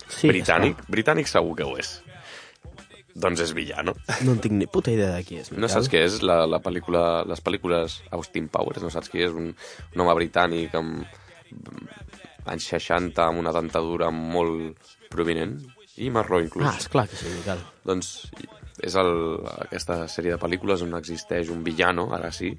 Sí, 0.07 0.29
britànic. 0.31 0.79
esclar. 0.79 0.89
Britànic 0.95 1.27
segur 1.27 1.53
que 1.59 1.63
ho 1.67 1.75
és. 1.77 2.01
Doncs 3.13 3.41
és 3.43 3.53
villano. 3.53 3.93
No 4.23 4.31
en 4.31 4.39
tinc 4.39 4.53
ni 4.53 4.65
puta 4.71 4.89
idea 4.89 5.11
de 5.17 5.23
qui 5.27 5.35
és. 5.41 5.51
No 5.51 5.67
saps 5.67 5.89
què 5.91 6.01
és 6.05 6.21
la, 6.23 6.45
la 6.47 6.59
pel·lícula, 6.63 7.25
les 7.27 7.43
pel·lícules 7.43 7.99
Austin 8.11 8.47
Powers? 8.47 8.81
No 8.81 8.89
saps 8.89 9.09
qui 9.09 9.21
és? 9.27 9.31
Un, 9.35 9.51
un 9.93 10.01
home 10.01 10.15
britànic 10.15 10.73
amb 10.79 11.03
anys 12.51 12.69
60, 12.73 13.25
amb 13.25 13.43
una 13.43 13.53
dentadura 13.55 14.11
molt 14.13 14.93
prominent 15.11 15.57
i 15.97 16.11
marró 16.13 16.41
inclús. 16.43 16.67
Ah, 16.69 16.77
esclar 16.77 17.07
que 17.09 17.17
sí, 17.17 17.31
Miquel. 17.33 17.63
Doncs 17.87 18.13
és 18.85 18.93
el, 19.01 19.11
aquesta 19.65 20.03
sèrie 20.11 20.35
de 20.35 20.41
pel·lícules 20.41 20.83
on 20.85 20.93
existeix 20.99 21.49
un 21.49 21.63
villano, 21.65 22.11
ara 22.13 22.29
sí, 22.35 22.51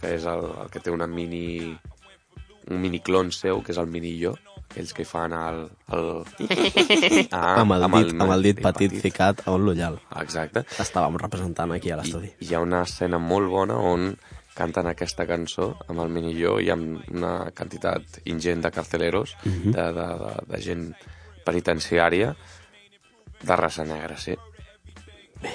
que 0.00 0.14
és 0.16 0.24
el, 0.30 0.46
el 0.62 0.72
que 0.72 0.80
té 0.80 0.94
una 0.94 1.08
mini 1.10 1.76
un 2.66 2.80
mini 2.82 2.98
clon 3.04 3.30
seu, 3.30 3.60
que 3.62 3.74
és 3.74 3.78
el 3.78 3.90
mini 3.90 4.14
jo, 4.18 4.32
aquells 4.64 4.94
que 4.96 5.04
fan 5.06 5.34
el... 5.36 5.60
el... 5.94 6.08
Ah, 7.30 7.60
amb, 7.62 7.76
el 7.76 7.86
dit, 7.92 8.14
amb 8.16 8.32
el 8.34 8.48
dit 8.48 8.62
petit, 8.64 8.96
ficat 9.02 9.44
a 9.46 9.54
un 9.54 9.66
l'ullal. 9.68 10.00
Exacte. 10.22 10.64
Estàvem 10.82 11.20
representant 11.22 11.76
aquí 11.76 11.92
a 11.92 12.00
l'estudi. 12.00 12.32
Hi 12.42 12.56
ha 12.56 12.64
una 12.64 12.82
escena 12.86 13.20
molt 13.22 13.52
bona 13.52 13.78
on 13.92 14.10
canten 14.56 14.86
aquesta 14.88 15.26
cançó 15.28 15.74
amb 15.86 16.00
el 16.00 16.08
mini 16.08 16.32
jo 16.38 16.56
i 16.64 16.70
amb 16.72 17.02
una 17.12 17.50
quantitat 17.56 18.20
ingent 18.24 18.62
de 18.64 18.70
carceleros, 18.72 19.36
Mhm. 19.44 19.72
de, 19.76 19.86
de, 19.92 20.06
de, 20.24 20.32
de 20.52 20.60
gent 20.64 20.86
penitenciària 21.44 22.34
de 23.42 23.56
raça 23.56 23.84
negra, 23.84 24.16
sí. 24.16 24.32
I 25.44 25.52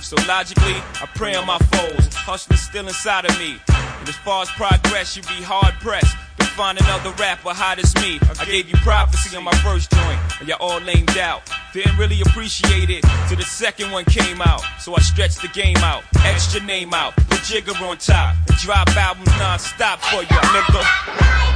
beef, 0.00 0.04
so 0.04 0.16
logically, 0.28 0.76
I 1.02 1.06
pray 1.14 1.34
on 1.34 1.46
my 1.46 1.58
foes. 1.58 2.14
Hustler's 2.14 2.60
still 2.60 2.86
inside 2.86 3.24
of 3.24 3.38
me. 3.38 3.60
And 3.68 4.08
as 4.08 4.16
far 4.16 4.42
as 4.42 4.50
progress, 4.50 5.16
you'd 5.16 5.26
be 5.28 5.42
hard 5.42 5.74
pressed 5.80 6.16
to 6.38 6.46
find 6.46 6.78
another 6.80 7.10
rapper 7.18 7.50
hot 7.52 7.78
as 7.78 7.94
me. 7.96 8.18
I 8.40 8.44
gave 8.44 8.68
you 8.68 8.76
prophecy 8.78 9.36
on 9.36 9.44
my 9.44 9.54
first 9.62 9.90
joint, 9.90 10.20
and 10.40 10.48
you're 10.48 10.56
all 10.58 10.80
lamed 10.80 11.16
out. 11.18 11.42
Didn't 11.72 11.96
really 11.98 12.20
appreciate 12.22 12.90
it 12.90 13.04
till 13.28 13.36
the 13.36 13.44
second 13.44 13.90
one 13.90 14.04
came 14.04 14.40
out. 14.40 14.62
So 14.78 14.94
I 14.94 15.00
stretched 15.00 15.42
the 15.42 15.48
game 15.48 15.78
out, 15.78 16.04
extra 16.24 16.62
name 16.62 16.94
out, 16.94 17.14
put 17.16 17.40
Jigger 17.44 17.74
on 17.82 17.98
top, 17.98 18.36
and 18.48 18.56
drop 18.58 18.88
albums 18.96 19.28
non-stop 19.38 20.00
for 20.00 20.22
you, 20.22 20.28
nigga. 20.28 21.49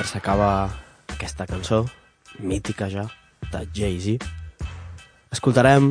Mentre 0.00 0.14
s'acaba 0.16 0.70
aquesta 1.12 1.44
cançó, 1.44 1.84
mítica 2.38 2.86
ja, 2.88 3.02
de 3.52 3.66
Jay-Z, 3.76 4.24
escoltarem 5.28 5.90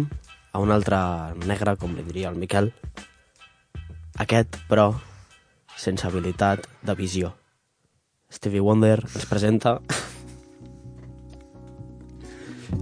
a 0.52 0.58
un 0.58 0.74
altre 0.74 0.98
negre, 1.46 1.76
com 1.78 1.94
li 1.94 2.02
diria 2.08 2.32
el 2.34 2.40
Miquel, 2.42 2.72
aquest, 4.18 4.58
però, 4.66 4.88
sense 5.78 6.10
habilitat 6.10 6.66
de 6.82 6.98
visió. 6.98 7.36
Stevie 8.34 8.66
Wonder 8.66 8.98
ens 9.04 9.30
presenta 9.30 9.78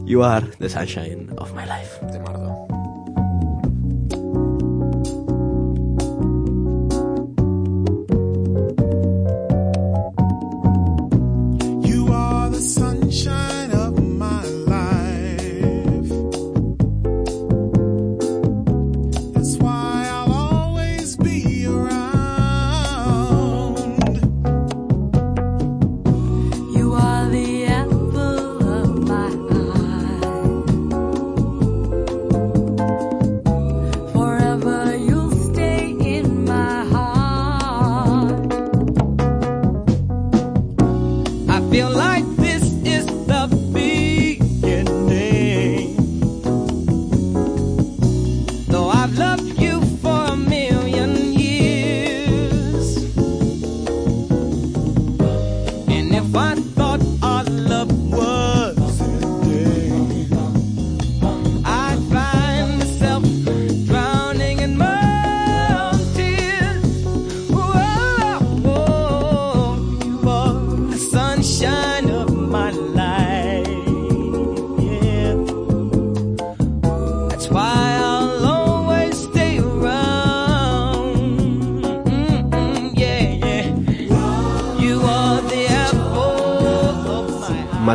You 0.08 0.24
are 0.24 0.48
the 0.64 0.72
sunshine 0.72 1.28
of 1.36 1.52
my 1.52 1.68
life. 1.68 2.00
De 2.08 2.24
merda. 2.24 2.77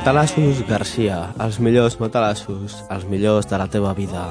Matalassos 0.03 0.65
Garcia, 0.67 1.17
els 1.38 1.61
millors 1.62 1.95
matalassos, 2.03 2.73
els 2.91 3.05
millors 3.07 3.47
de 3.47 3.59
la 3.61 3.69
teva 3.71 3.93
vida. 3.95 4.25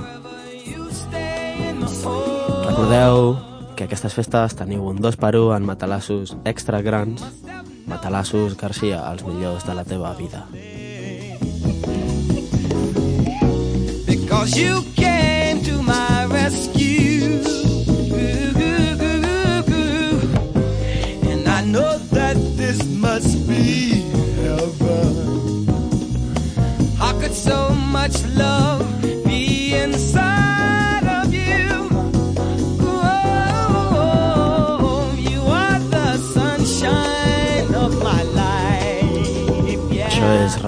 Recordeu 2.65 3.37
que 3.79 3.87
aquestes 3.87 4.17
festes 4.19 4.57
teniu 4.59 4.83
un 4.89 4.99
2 4.99 5.15
per 5.15 5.31
1 5.39 5.55
en 5.55 5.69
matalassos 5.69 6.35
extra 6.43 6.81
grans. 6.83 7.23
Matalassos 7.87 8.59
Garcia, 8.59 8.99
els 9.13 9.23
millors 9.23 9.63
de 9.63 9.77
la 9.79 9.87
teva 9.87 10.11
vida. 10.19 10.43
Because 14.11 14.59
you 14.59 14.83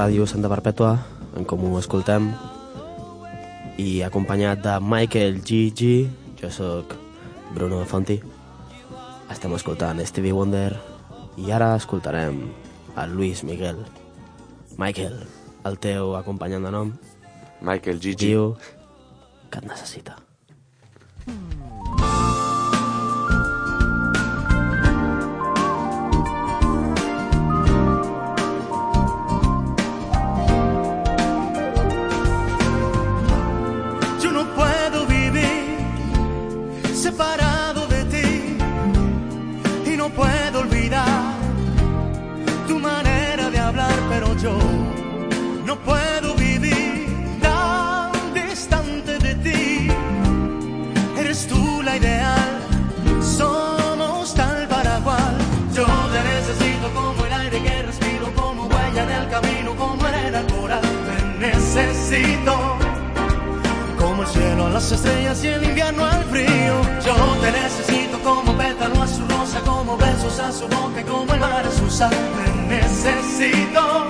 Ràdio 0.03 0.25
Santa 0.27 0.49
Perpètua, 0.51 0.97
en 1.39 1.45
com 1.47 1.61
ho 1.63 1.77
escoltem, 1.79 2.25
i 3.79 4.01
acompanyat 4.03 4.59
de 4.65 4.73
Michael 4.83 5.37
G.G., 5.47 5.91
jo 6.41 6.49
sóc 6.51 6.91
Bruno 7.55 7.79
Fonti. 7.87 8.17
Estem 9.31 9.55
escoltant 9.55 10.01
Stevie 10.03 10.35
Wonder 10.35 10.73
i 11.39 11.55
ara 11.55 11.71
escoltarem 11.77 12.41
a 12.99 13.07
Luis 13.07 13.45
Miguel. 13.47 13.79
Michael, 14.75 15.15
el 15.71 15.79
teu 15.79 16.17
acompanyant 16.19 16.67
de 16.67 16.75
nom, 16.75 16.91
Michael 17.63 18.03
Gigi. 18.03 18.33
diu 18.33 18.51
que 19.47 19.63
et 19.63 19.71
necessita. 19.71 20.19
Necesito 62.13 62.77
como 63.99 64.21
el 64.21 64.27
cielo 64.27 64.67
a 64.67 64.69
las 64.69 64.91
estrellas 64.91 65.43
y 65.43 65.47
el 65.47 65.63
invierno 65.63 66.05
al 66.05 66.23
frío. 66.25 66.81
Yo 67.05 67.15
te 67.41 67.51
necesito 67.51 68.19
como 68.19 68.55
pétalo 68.57 69.01
a 69.01 69.07
su 69.07 69.21
rosa, 69.27 69.59
como 69.61 69.97
besos 69.97 70.39
a 70.39 70.51
su 70.51 70.67
boca, 70.67 71.03
como 71.03 71.33
el 71.33 71.39
mar 71.39 71.65
a 71.65 71.71
su 71.71 71.89
sal. 71.89 72.11
Te 72.11 72.75
necesito. 72.75 74.07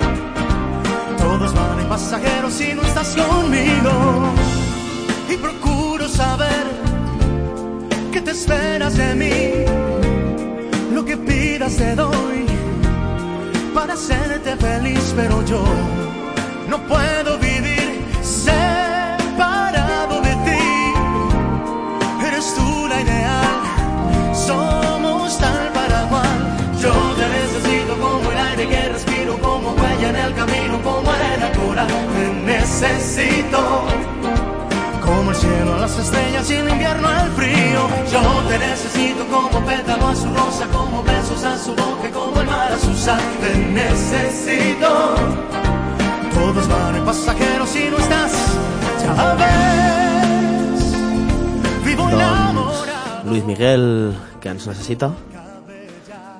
Todo 1.18 1.46
es 1.46 1.54
vano 1.54 1.82
y 1.82 1.84
pasajero 1.84 2.50
si 2.50 2.74
no 2.74 2.82
estás 2.82 3.16
conmigo. 3.16 4.34
Y 5.28 5.36
procuro 5.36 6.08
saber 6.08 6.66
qué 8.12 8.20
te 8.20 8.32
esperas 8.32 8.96
de 8.96 9.14
mí. 9.14 10.94
Lo 10.94 11.04
que 11.04 11.16
pidas 11.16 11.76
te 11.76 11.94
doy 11.94 12.44
para 13.74 13.94
hacerte 13.94 14.56
feliz, 14.56 15.12
pero 15.16 15.44
yo 15.44 15.64
no 16.68 16.78
puedo 16.86 17.33
en 30.08 30.16
el 30.16 30.34
camino, 30.34 30.82
como 30.82 31.10
arena 31.10 31.50
coral. 31.52 31.86
Te 31.86 32.26
necesito. 32.52 33.84
Como 35.04 35.30
el 35.30 35.36
cielo 35.36 35.78
las 35.78 35.98
estrellas 35.98 36.50
y 36.50 36.54
el 36.54 36.68
invierno 36.70 37.08
al 37.08 37.30
frío. 37.32 37.80
Yo 38.12 38.20
te 38.48 38.58
necesito 38.58 39.26
como 39.26 39.64
pétalo 39.66 40.08
a 40.08 40.14
su 40.14 40.28
rosa, 40.34 40.66
como 40.72 41.02
besos 41.02 41.44
a 41.44 41.58
su 41.58 41.74
boca, 41.74 42.10
como 42.12 42.40
el 42.40 42.46
mar 42.46 42.72
a 42.72 42.78
su 42.78 42.94
sal. 42.94 43.20
Te 43.40 43.56
necesito. 43.58 45.14
Todo 46.34 46.60
es 46.60 46.68
vano 46.68 46.98
y 46.98 47.00
pasajero 47.02 47.66
si 47.66 47.88
no 47.90 47.98
estás. 47.98 48.32
Ya 49.02 49.34
ves, 49.34 50.82
vivo 51.84 52.08
enamorado. 52.08 53.24
Luis 53.24 53.44
Miguel, 53.44 54.16
que 54.40 54.48
ens 54.48 54.66
necessita, 54.66 55.12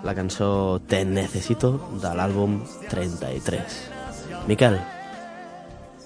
la 0.05 0.15
cançó 0.15 0.81
Te 0.87 1.05
Necesito, 1.05 1.73
de 2.03 2.13
l'àlbum 2.15 2.61
33. 2.93 3.81
Miquel, 4.47 4.79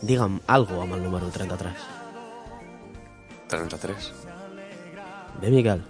digue'm 0.01 0.39
algo 0.47 0.81
amb 0.85 0.95
el 0.97 1.03
número 1.03 1.31
33. 1.35 1.87
33. 3.51 4.11
Bé, 5.43 5.51
Miquel? 5.51 5.83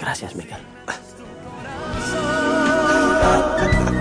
Gràcies, 0.00 0.36
Miquel. 0.38 0.62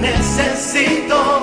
necesito 0.00 1.42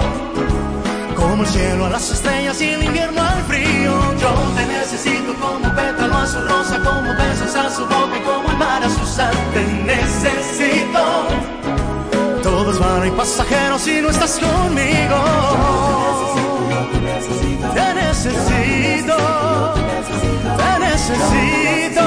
como 1.15 1.43
el 1.43 1.49
cielo 1.49 1.85
a 1.85 1.89
las 1.89 2.12
estrellas 2.12 2.62
y 2.62 2.69
el 2.69 2.83
invierno 2.83 3.21
al 3.21 3.41
frío. 3.43 3.91
Yo 4.19 4.33
te 4.56 4.65
necesito 4.65 5.33
como 5.35 5.73
pétalo 5.75 6.15
a 6.15 6.27
su 6.27 6.39
rosa, 6.41 6.79
como 6.79 7.13
besos 7.15 7.56
a 7.56 7.69
su 7.69 7.81
boca 7.85 8.17
y 8.17 8.21
como 8.21 8.49
el 8.51 8.58
mar 8.58 8.83
a 8.83 8.89
su 8.89 9.06
sal. 9.06 9.33
Te 9.54 9.63
necesito. 9.63 11.04
Todo 12.43 12.71
es 12.71 12.79
vano 12.79 13.06
y 13.06 13.12
pasajero 13.12 13.79
si 13.79 14.01
no 14.01 14.10
estás 14.10 14.39
conmigo. 14.39 15.17
Te 17.73 17.93
necesito. 17.93 19.17
Te 20.58 20.79
necesito. 20.79 22.04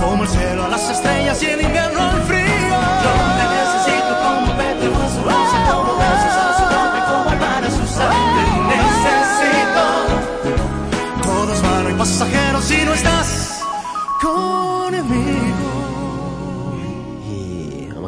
Como 0.00 0.22
el 0.24 0.28
cielo 0.28 0.64
a 0.64 0.68
las 0.68 0.90
estrellas 0.90 1.42
y 1.42 1.46
el 1.46 1.62
invierno 1.62 2.00
al 2.02 2.22
frío. 2.22 2.35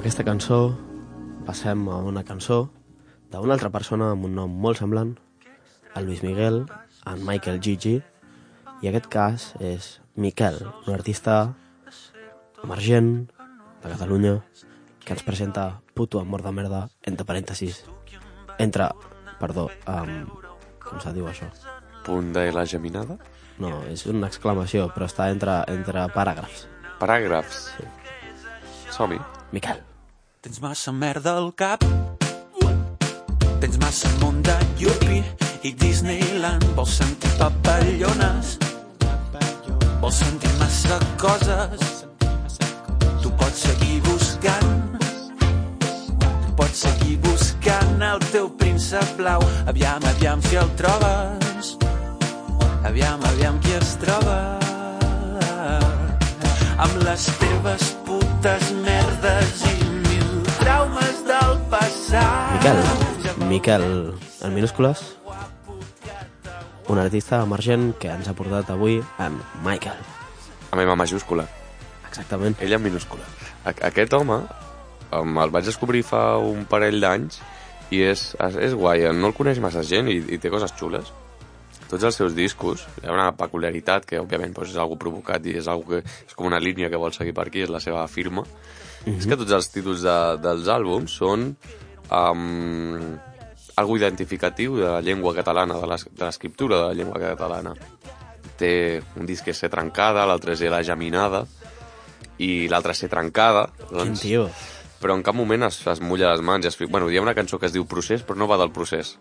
I 0.08 0.10
amb 0.10 0.14
aquesta 0.14 0.24
cançó 0.24 0.58
passem 1.44 1.82
a 1.92 1.98
una 2.00 2.22
cançó 2.24 2.70
d'una 3.28 3.52
altra 3.52 3.68
persona 3.68 4.06
amb 4.14 4.24
un 4.24 4.38
nom 4.38 4.48
molt 4.48 4.78
semblant, 4.80 5.10
el 6.00 6.06
Luis 6.08 6.22
Miguel, 6.24 6.62
en 7.04 7.26
Michael 7.26 7.58
Gigi, 7.60 7.98
i 8.80 8.88
aquest 8.88 9.08
cas 9.12 9.44
és 9.60 9.88
Miquel, 10.16 10.56
un 10.86 10.94
artista 10.94 11.34
emergent 12.64 13.10
de 13.82 13.90
Catalunya 13.90 14.32
que 15.04 15.12
ens 15.12 15.26
presenta 15.26 15.82
Puto 15.92 16.22
amor 16.24 16.40
de 16.46 16.54
merda, 16.56 16.80
entre 17.04 17.28
parèntesis, 17.28 17.82
entre, 18.56 18.88
perdó, 19.42 19.66
um, 19.92 20.24
com 20.86 21.04
se 21.04 21.12
diu 21.12 21.28
això? 21.28 21.50
Punt 22.08 22.32
de 22.32 22.46
la 22.56 22.64
geminada? 22.64 23.18
No, 23.60 23.82
és 23.92 24.06
una 24.08 24.32
exclamació, 24.32 24.88
però 24.96 25.10
està 25.12 25.28
entre, 25.28 25.60
entre 25.68 26.08
paràgrafs. 26.16 26.64
Paràgrafs. 26.96 27.60
Sí. 27.76 27.92
Som-hi. 28.96 29.20
Miquel. 29.52 29.87
Tens 30.40 30.60
massa 30.62 30.92
merda 30.92 31.32
al 31.34 31.48
cap. 31.58 31.82
Tens 33.58 33.78
massa 33.82 34.08
món 34.20 34.36
de 34.46 34.54
Yupi 34.78 35.16
i 35.66 35.72
Disneyland. 35.74 36.62
Vols 36.76 36.92
sentir 37.00 37.32
papallones? 37.40 38.52
Vols 39.98 40.20
sentir 40.22 40.52
massa 40.60 41.00
coses? 41.18 42.04
Tu 43.18 43.32
pots 43.40 43.64
seguir 43.66 43.98
buscant. 44.06 45.02
Pots 46.54 46.84
seguir 46.86 47.18
buscant 47.26 48.06
el 48.12 48.22
teu 48.30 48.46
príncep 48.62 49.16
blau. 49.18 49.42
Aviam, 49.66 50.06
aviam 50.12 50.44
si 50.46 50.60
el 50.62 50.70
trobes. 50.78 51.74
Aviam, 52.86 53.26
aviam 53.32 53.58
qui 53.58 53.74
es 53.80 53.96
troba. 53.98 54.38
Amb 56.78 57.02
les 57.02 57.26
teves 57.42 57.90
putes 58.06 58.70
merdes 58.86 59.66
i 59.66 59.77
Miquel, 62.58 62.78
Miquel 63.48 64.14
en 64.42 64.54
minúscules, 64.54 65.16
un 66.88 66.98
artista 66.98 67.38
emergent 67.44 67.92
que 68.02 68.10
ens 68.10 68.26
ha 68.26 68.34
portat 68.34 68.72
avui 68.74 68.96
en 69.22 69.36
Michael. 69.62 70.00
Amb 70.72 70.82
M 70.82 70.96
majúscula. 70.98 71.44
Exactament. 72.08 72.58
Ell 72.58 72.74
en 72.74 72.82
minúscula. 72.82 73.22
A 73.62 73.76
aquest 73.92 74.16
home 74.18 74.40
el 75.14 75.54
vaig 75.54 75.70
descobrir 75.70 76.02
fa 76.02 76.24
un 76.42 76.66
parell 76.66 76.98
d'anys 76.98 77.38
i 77.94 78.02
és, 78.02 78.34
és 78.58 78.74
guai, 78.74 79.06
no 79.14 79.30
el 79.30 79.38
coneix 79.38 79.62
massa 79.62 79.86
gent 79.86 80.10
i, 80.10 80.18
i 80.26 80.42
té 80.42 80.50
coses 80.50 80.74
xules. 80.74 81.14
Tots 81.86 82.10
els 82.10 82.18
seus 82.18 82.34
discos, 82.34 82.88
hi 82.98 83.06
ha 83.06 83.14
una 83.14 83.30
peculiaritat 83.38 84.02
que 84.04 84.18
òbviament 84.18 84.58
doncs, 84.58 84.74
és 84.74 84.82
algo 84.82 84.98
provocat 84.98 85.46
i 85.46 85.54
és, 85.62 85.70
algo 85.70 85.94
que, 85.94 86.02
és 86.26 86.34
com 86.34 86.50
una 86.50 86.58
línia 86.58 86.90
que 86.90 86.98
vol 86.98 87.14
seguir 87.14 87.38
per 87.38 87.46
aquí, 87.46 87.62
és 87.62 87.70
la 87.70 87.78
seva 87.78 88.02
firma. 88.10 88.42
Mm 88.42 89.12
-hmm. 89.12 89.18
És 89.18 89.26
que 89.28 89.36
tots 89.36 89.52
els 89.52 89.70
títols 89.70 90.02
de, 90.02 90.18
dels 90.42 90.66
àlbums 90.66 91.14
són 91.14 91.54
um, 92.10 93.18
algo 93.78 93.96
identificatiu 93.96 94.76
de 94.76 94.88
la 94.88 95.00
llengua 95.00 95.34
catalana, 95.36 95.78
de 95.78 95.86
l'es- 95.86 96.08
de 96.10 96.24
l'escriptura 96.24 96.76
de 96.82 96.86
la 96.88 96.94
llengua 96.94 97.20
catalana. 97.20 97.74
Té 98.58 99.00
un 99.16 99.26
disc 99.26 99.44
que 99.44 99.52
és 99.54 99.58
ser 99.58 99.70
trencada, 99.70 100.26
l'altre 100.26 100.52
és 100.56 100.60
la 100.66 100.82
geminada, 100.82 101.44
i 102.38 102.68
l'altre 102.68 102.94
ser 102.94 103.08
trencada. 103.08 103.68
Doncs, 103.90 104.20
Quin 104.20 104.30
tio. 104.30 104.48
Però 104.98 105.14
en 105.14 105.22
cap 105.22 105.34
moment 105.34 105.62
es, 105.68 105.78
es 105.86 106.00
mulla 106.02 106.32
les 106.32 106.40
mans 106.42 106.66
i. 106.66 106.86
Bueno, 106.90 107.08
hi 107.10 107.18
ha 107.18 107.22
una 107.22 107.34
cançó 107.34 107.58
que 107.58 107.66
es 107.66 107.72
diu 107.72 107.86
Procés, 107.86 108.24
però 108.26 108.36
no 108.36 108.48
va 108.50 108.56
del 108.58 108.72
procés. 108.74 109.18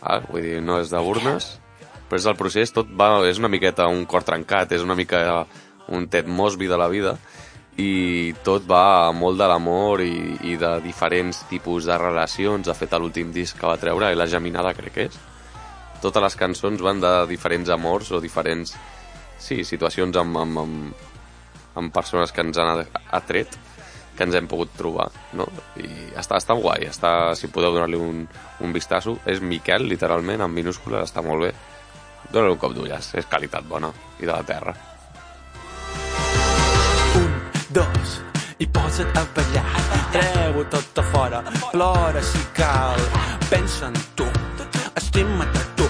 Ah, 0.00 0.20
vull 0.30 0.40
dir, 0.42 0.62
no 0.64 0.78
és 0.80 0.88
d'urnes, 0.90 1.58
però 2.08 2.16
és 2.16 2.24
del 2.24 2.36
procés, 2.36 2.72
tot 2.72 2.88
va... 2.88 3.20
És 3.28 3.38
una 3.38 3.48
miqueta 3.52 3.86
un 3.92 4.06
cor 4.06 4.24
trencat, 4.24 4.72
és 4.72 4.80
una 4.82 4.96
mica 4.96 5.44
un 5.92 6.08
Ted 6.08 6.26
Mosby 6.26 6.66
de 6.66 6.78
la 6.80 6.88
vida, 6.88 7.18
i 7.80 8.34
tot 8.44 8.66
va 8.68 9.12
molt 9.16 9.38
de 9.40 9.48
l'amor 9.48 10.02
i, 10.04 10.36
i 10.52 10.56
de 10.60 10.74
diferents 10.84 11.44
tipus 11.48 11.88
de 11.88 11.96
relacions. 11.98 12.66
De 12.66 12.74
fet, 12.76 12.92
l'últim 13.00 13.32
disc 13.32 13.56
que 13.58 13.68
va 13.68 13.80
treure, 13.80 14.12
la 14.14 14.28
geminada 14.28 14.74
crec 14.76 14.96
que 14.96 15.06
és, 15.08 15.18
totes 16.02 16.22
les 16.22 16.36
cançons 16.36 16.82
van 16.82 17.00
de 17.00 17.12
diferents 17.30 17.70
amors 17.70 18.10
o 18.12 18.20
diferents 18.20 18.74
sí, 19.38 19.62
situacions 19.64 20.16
amb, 20.18 20.36
amb, 20.42 20.62
amb, 20.64 21.04
amb 21.78 21.94
persones 21.94 22.34
que 22.34 22.44
ens 22.44 22.58
han 22.58 22.84
atret 23.10 23.58
que 24.12 24.26
ens 24.26 24.36
hem 24.36 24.48
pogut 24.48 24.74
trobar, 24.76 25.08
no? 25.38 25.46
I 25.80 25.88
està, 26.20 26.36
està 26.36 26.52
guai, 26.58 26.84
està, 26.90 27.32
si 27.38 27.48
podeu 27.48 27.72
donar-li 27.72 27.96
un, 27.96 28.26
un 28.60 28.76
vistazo. 28.76 29.16
És 29.24 29.40
Miquel, 29.40 29.88
literalment, 29.88 30.44
en 30.44 30.52
minúscules, 30.52 31.08
està 31.08 31.24
molt 31.24 31.48
bé. 31.48 31.54
Dóna-li 32.28 32.52
un 32.52 32.60
cop 32.60 32.76
d'ulles, 32.76 33.14
és 33.16 33.32
qualitat 33.32 33.64
bona 33.68 33.92
i 34.20 34.26
de 34.26 34.34
la 34.34 34.42
terra. 34.44 34.91
Dos 37.72 38.20
i 38.58 38.66
posa't 38.66 39.16
a 39.18 39.24
ballar. 39.34 39.64
Treu-ho 40.12 40.64
tot 40.70 40.98
a 40.98 41.02
fora 41.02 41.42
plora 41.70 42.22
si 42.22 42.42
cal. 42.54 43.00
Pensa 43.50 43.86
en 43.86 43.96
tu 44.14 44.26
estima't 44.94 45.56
a 45.56 45.64
tu. 45.76 45.88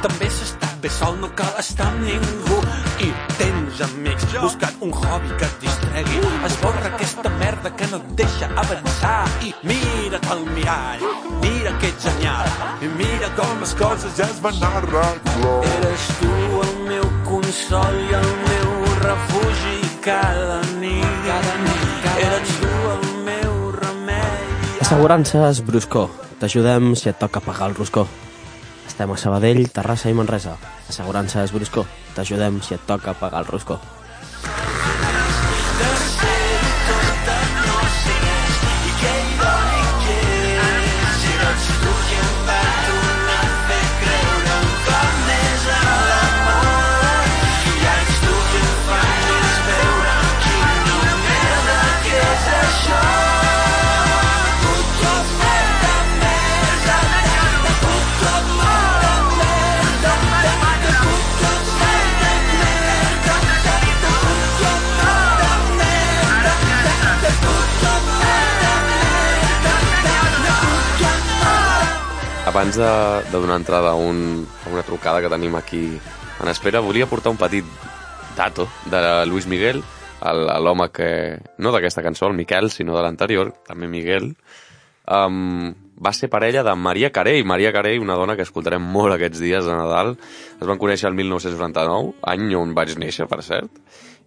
També 0.00 0.30
s'està 0.32 0.68
bé 0.80 0.88
sol 0.88 1.18
no 1.20 1.28
cal 1.36 1.58
estar 1.60 1.90
amb 1.90 2.00
ningú. 2.06 2.58
I 3.04 3.10
tens 3.36 3.82
amics 3.84 4.24
busca't 4.40 4.80
un 4.80 4.92
hobby 4.92 5.36
que 5.36 5.44
et 5.44 5.60
distregui. 5.60 6.22
Esborra 6.48 6.88
aquesta 6.88 7.28
merda 7.42 7.70
que 7.76 7.86
no 7.92 8.00
et 8.00 8.14
deixa 8.22 8.48
avançar. 8.64 9.28
I 9.44 9.52
mira't 9.62 10.30
al 10.32 10.46
mirall 10.56 11.04
mira 11.44 11.76
que 11.80 11.92
ets 11.92 12.08
genial. 12.08 12.48
I 12.80 12.88
mira 12.96 13.28
com 13.36 13.60
les 13.60 13.74
coses 13.74 14.16
ja 14.16 14.24
es 14.24 14.40
van 14.40 14.62
arreglar. 14.70 15.14
Eres 15.76 16.08
tu 16.20 16.32
el 16.64 16.74
meu 16.88 17.06
consol 17.28 18.02
i 18.06 18.10
el 18.22 18.30
meu 18.48 18.70
refugi 19.04 19.89
cada 20.00 20.60
nit, 20.80 21.04
cada 21.26 21.54
nit, 21.60 21.84
cada 22.04 22.20
eres 22.24 22.52
tu 22.60 22.70
el 22.94 23.04
meu 23.24 23.70
remei 23.76 24.80
Assegurances 24.80 25.60
Bruscó. 25.64 26.08
T'ajudem 26.40 26.94
si 26.96 27.10
et 27.12 27.18
toca 27.20 27.42
pagar 27.44 27.68
el 27.68 27.76
roscó. 27.76 28.06
Estem 28.88 29.12
a 29.12 29.16
Sabadell, 29.20 29.66
Terrassa 29.68 30.08
i 30.08 30.16
Manresa. 30.16 30.56
Assegurances 30.88 31.52
Bruscó. 31.52 31.84
T'ajudem 32.16 32.62
si 32.64 32.74
et 32.74 32.86
toca 32.88 33.12
pagar 33.12 33.44
el 33.44 33.50
roscó. 33.52 33.76
Abans 72.60 72.76
de, 72.76 73.30
de 73.32 73.38
donar 73.40 73.56
entrada 73.56 73.92
a, 73.92 73.94
un, 73.94 74.46
a 74.66 74.68
una 74.68 74.82
trucada 74.82 75.22
que 75.24 75.30
tenim 75.32 75.54
aquí 75.56 75.96
en 76.42 76.48
espera, 76.52 76.82
volia 76.84 77.06
portar 77.08 77.32
un 77.32 77.38
petit 77.40 77.64
dato 78.36 78.66
de 78.84 79.24
Luis 79.24 79.46
Miguel, 79.48 79.80
el- 80.28 80.44
l'home 80.60 80.90
que, 80.92 81.38
no 81.56 81.72
d'aquesta 81.72 82.04
cançó, 82.04 82.28
el 82.28 82.36
Miquel, 82.36 82.68
sinó 82.70 82.98
de 82.98 83.06
l'anterior, 83.06 83.54
també 83.64 83.88
Miguel, 83.88 84.34
um, 85.08 85.72
va 85.96 86.12
ser 86.12 86.28
parella 86.28 86.60
de 86.62 86.76
Maria 86.76 87.08
Carey. 87.16 87.40
Maria 87.48 87.72
Carey, 87.72 87.96
una 87.96 88.18
dona 88.20 88.36
que 88.36 88.44
escoltarem 88.44 88.84
molt 88.84 89.16
aquests 89.16 89.40
dies 89.40 89.64
de 89.64 89.80
Nadal. 89.80 90.18
Es 90.60 90.68
van 90.68 90.76
conèixer 90.84 91.08
el 91.08 91.16
1999, 91.16 92.12
any 92.28 92.52
on 92.60 92.76
vaig 92.76 92.92
néixer, 93.00 93.24
per 93.24 93.40
cert, 93.40 93.72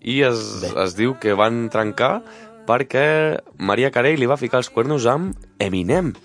i 0.01 0.23
es, 0.25 0.63
es 0.73 0.97
diu 0.97 1.19
que 1.21 1.37
van 1.37 1.67
trencar 1.69 2.23
perquè 2.65 3.37
Maria 3.61 3.93
Carey 3.93 4.17
li 4.17 4.25
va 4.25 4.41
ficar 4.41 4.65
els 4.65 4.73
cuernos 4.73 5.05
amb 5.05 5.37
Eminem. 5.61 6.15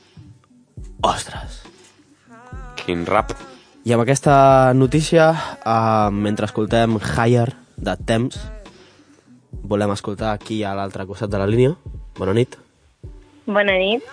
Ostres! 1.04 1.67
Quin 2.88 3.04
rap. 3.04 3.34
I 3.84 3.92
amb 3.92 4.00
aquesta 4.00 4.72
notícia, 4.72 5.26
uh, 5.60 6.08
mentre 6.08 6.46
escoltem 6.48 6.94
Higher 6.96 7.50
de 7.76 7.94
Temps, 8.08 8.38
volem 9.68 9.92
escoltar 9.92 10.30
aquí 10.32 10.62
a 10.64 10.72
l'altre 10.76 11.04
costat 11.04 11.28
de 11.28 11.40
la 11.40 11.46
línia. 11.46 11.74
Bona 12.16 12.32
nit. 12.32 12.56
Bona 13.44 13.74
nit. 13.76 14.08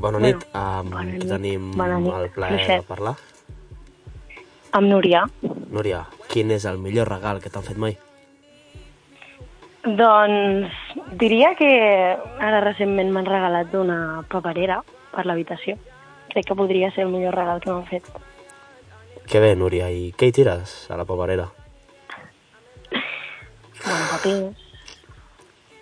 Bona 0.00 0.22
nit. 0.24 0.40
Um, 0.56 0.88
bona 0.88 1.04
nit. 1.04 1.26
Tenim 1.28 1.70
Bona 1.76 1.98
nit. 2.00 2.14
el 2.14 2.30
plaer 2.32 2.54
Fluixet. 2.54 2.80
de 2.80 2.88
parlar. 2.88 3.14
Amb 4.72 4.88
Núria. 4.88 5.26
Núria, 5.68 6.06
quin 6.32 6.50
és 6.56 6.64
el 6.64 6.78
millor 6.80 7.08
regal 7.12 7.42
que 7.44 7.52
t'han 7.52 7.66
fet 7.68 7.76
mai? 7.76 7.98
Doncs 9.84 10.72
diria 11.20 11.52
que 11.60 11.70
ara 12.40 12.64
recentment 12.64 13.12
m'han 13.12 13.28
regalat 13.28 13.72
una 13.74 14.24
paperera 14.32 14.80
per 15.12 15.24
l'habitació. 15.28 15.76
Crec 16.38 16.46
que 16.46 16.54
podria 16.54 16.88
ser 16.94 17.02
el 17.02 17.08
millor 17.10 17.34
regal 17.34 17.58
que 17.58 17.72
m'han 17.72 17.86
fet. 17.88 18.04
Que 19.26 19.40
bé, 19.42 19.56
Núria, 19.58 19.88
i 19.90 20.12
què 20.14 20.28
hi 20.28 20.34
tires 20.36 20.74
a 20.86 20.94
la 20.94 21.02
paperera? 21.02 21.48
Bueno, 22.92 24.04
papers, 24.12 24.60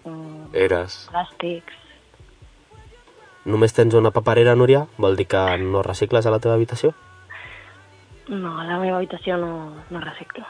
mm, 0.09 0.55
Eres. 0.57 0.95
plàstics... 1.13 1.77
Només 3.45 3.77
tens 3.77 3.99
una 4.01 4.15
paperera, 4.17 4.55
Núria? 4.57 4.87
Vol 4.97 5.21
dir 5.21 5.27
que 5.35 5.43
no 5.61 5.83
recicles 5.85 6.25
a 6.25 6.33
la 6.33 6.39
teva 6.41 6.55
habitació? 6.57 6.95
No, 8.33 8.55
a 8.57 8.65
la 8.65 8.81
meva 8.81 8.97
habitació 8.97 9.37
no, 9.37 9.53
no 9.91 10.03
reciclo. 10.07 10.47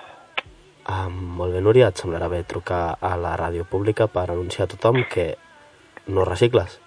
Ah, 0.84 1.08
molt 1.10 1.58
bé, 1.58 1.64
Núria, 1.66 1.90
et 1.90 2.04
semblarà 2.04 2.30
bé 2.30 2.44
trucar 2.44 2.94
a 3.00 3.16
la 3.18 3.34
ràdio 3.42 3.66
pública 3.66 4.06
per 4.06 4.28
anunciar 4.30 4.68
a 4.70 4.72
tothom 4.76 5.02
que 5.10 5.32
no 6.06 6.30
recicles? 6.30 6.78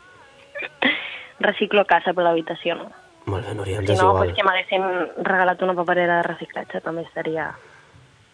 Reciclo 1.51 1.83
a 1.83 1.89
casa, 1.91 2.15
però 2.15 2.29
a 2.29 2.31
l'habitació 2.31 2.79
no. 2.79 2.89
Molt 3.25 3.45
bé, 3.45 3.53
Núria, 3.53 3.79
ens 3.79 3.89
Si 3.89 3.95
no, 3.95 4.09
igual. 4.11 4.23
pues 4.27 4.35
que 4.37 4.43
m'haguessin 4.43 4.83
regalat 5.23 5.61
una 5.61 5.73
paperera 5.75 6.17
de 6.17 6.23
reciclatge 6.23 6.81
també 6.81 7.03
estaria, 7.03 7.51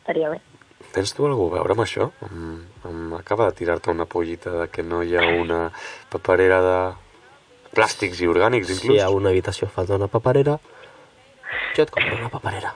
estaria 0.01 0.29
bé. 0.29 0.41
Tens 0.93 1.13
tu 1.13 1.25
algú 1.25 1.47
a 1.49 1.55
veure 1.57 1.73
amb 1.73 1.81
això? 1.83 2.11
Em, 2.29 2.61
em 2.88 3.13
acaba 3.17 3.45
de 3.49 3.57
tirar-te 3.57 3.89
una 3.91 4.05
pollita 4.05 4.51
de 4.51 4.67
que 4.69 4.83
no 4.83 5.01
hi 5.03 5.15
ha 5.17 5.25
una 5.41 5.71
paperera 6.09 6.61
de 6.61 6.77
plàstics 7.75 8.21
i 8.21 8.27
orgànics, 8.31 8.69
inclús. 8.71 8.95
Si 8.95 9.01
a 9.03 9.09
una 9.09 9.29
habitació 9.29 9.67
falta 9.67 9.95
una 9.95 10.07
paperera, 10.07 10.59
jo 11.75 11.83
et 11.83 11.91
compro 11.91 12.15
una 12.15 12.29
paperera. 12.29 12.75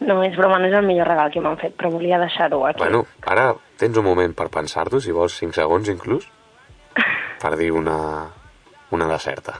No, 0.00 0.22
és 0.24 0.36
broma, 0.36 0.58
no 0.58 0.66
és 0.66 0.72
el 0.74 0.86
millor 0.86 1.06
regal 1.10 1.30
que 1.30 1.40
m'han 1.44 1.58
fet, 1.60 1.74
però 1.76 1.90
volia 1.92 2.18
deixar-ho 2.18 2.62
aquí. 2.66 2.78
Bueno, 2.80 3.02
ara 3.26 3.54
tens 3.78 3.96
un 4.00 4.04
moment 4.04 4.32
per 4.34 4.48
pensar-t'ho, 4.48 5.00
si 5.00 5.12
vols 5.12 5.34
5 5.42 5.52
segons 5.58 5.88
inclús, 5.92 6.28
per 7.40 7.56
dir 7.56 7.70
una, 7.72 8.30
una 8.90 9.06
de 9.10 9.18
certa. 9.18 9.58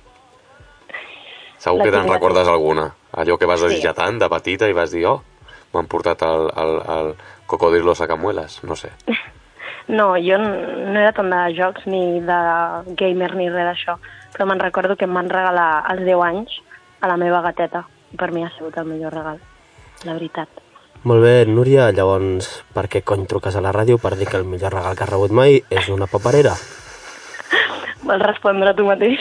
Segur 1.61 1.83
que 1.85 1.93
te'n 1.93 2.09
recordes 2.09 2.49
alguna. 2.49 2.89
Allò 3.13 3.37
que 3.39 3.47
vas 3.47 3.61
Sí. 3.61 3.67
desitjar 3.69 3.95
tant 3.95 4.19
de 4.19 4.29
petita 4.33 4.69
i 4.69 4.73
vas 4.73 4.91
dir, 4.95 5.05
oh, 5.07 5.21
m'han 5.75 5.87
portat 5.87 6.23
el, 6.25 6.49
el, 6.57 6.73
el 6.97 7.13
cocodrilo 7.47 7.95
sacamuelas, 7.95 8.63
no 8.65 8.77
sé. 8.77 8.91
No, 9.91 10.13
jo 10.23 10.37
no 10.39 11.01
era 11.01 11.11
tant 11.11 11.33
de 11.33 11.39
jocs 11.57 11.83
ni 11.91 12.21
de 12.23 12.37
gamer 12.95 13.33
ni 13.35 13.49
res 13.51 13.65
d'això, 13.67 13.97
però 14.37 14.47
me'n 14.47 14.61
recordo 14.63 14.95
que 14.95 15.03
em 15.09 15.15
van 15.17 15.27
regalar 15.33 15.83
als 15.83 16.05
10 16.07 16.21
anys 16.23 16.53
a 17.03 17.09
la 17.11 17.17
meva 17.19 17.41
gateta. 17.43 17.81
I 18.15 18.17
per 18.21 18.29
mi 18.31 18.45
ha 18.45 18.53
sigut 18.55 18.77
el 18.79 18.87
millor 18.87 19.11
regal, 19.17 19.41
la 20.07 20.13
veritat. 20.15 20.47
Molt 21.03 21.25
bé, 21.25 21.33
Núria, 21.49 21.89
llavors 21.91 22.63
per 22.77 22.87
què 22.93 23.03
cony 23.03 23.27
truques 23.27 23.57
a 23.59 23.65
la 23.65 23.73
ràdio 23.75 23.99
per 23.99 24.15
dir 24.21 24.29
que 24.31 24.39
el 24.39 24.45
millor 24.47 24.71
regal 24.77 24.95
que 24.95 25.03
has 25.03 25.11
rebut 25.11 25.35
mai 25.35 25.59
és 25.71 25.89
una 25.91 26.07
paperera? 26.07 26.55
Vols 28.07 28.23
respondre 28.31 28.75
tu 28.79 28.87
mateix? 28.87 29.19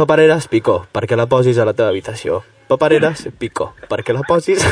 Papereres 0.00 0.46
Pico, 0.48 0.86
perquè 0.96 1.12
la 1.12 1.26
posis 1.28 1.58
a 1.60 1.66
la 1.68 1.74
teva 1.76 1.90
habitació. 1.92 2.38
Papereres 2.70 3.26
Pico, 3.36 3.74
perquè 3.90 4.14
la 4.16 4.22
posis 4.24 4.64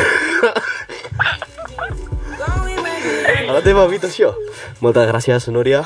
a 3.45 3.53
la 3.53 3.61
teva 3.61 3.83
habitació. 3.85 4.31
Moltes 4.81 5.05
gràcies, 5.11 5.51
Núria. 5.53 5.83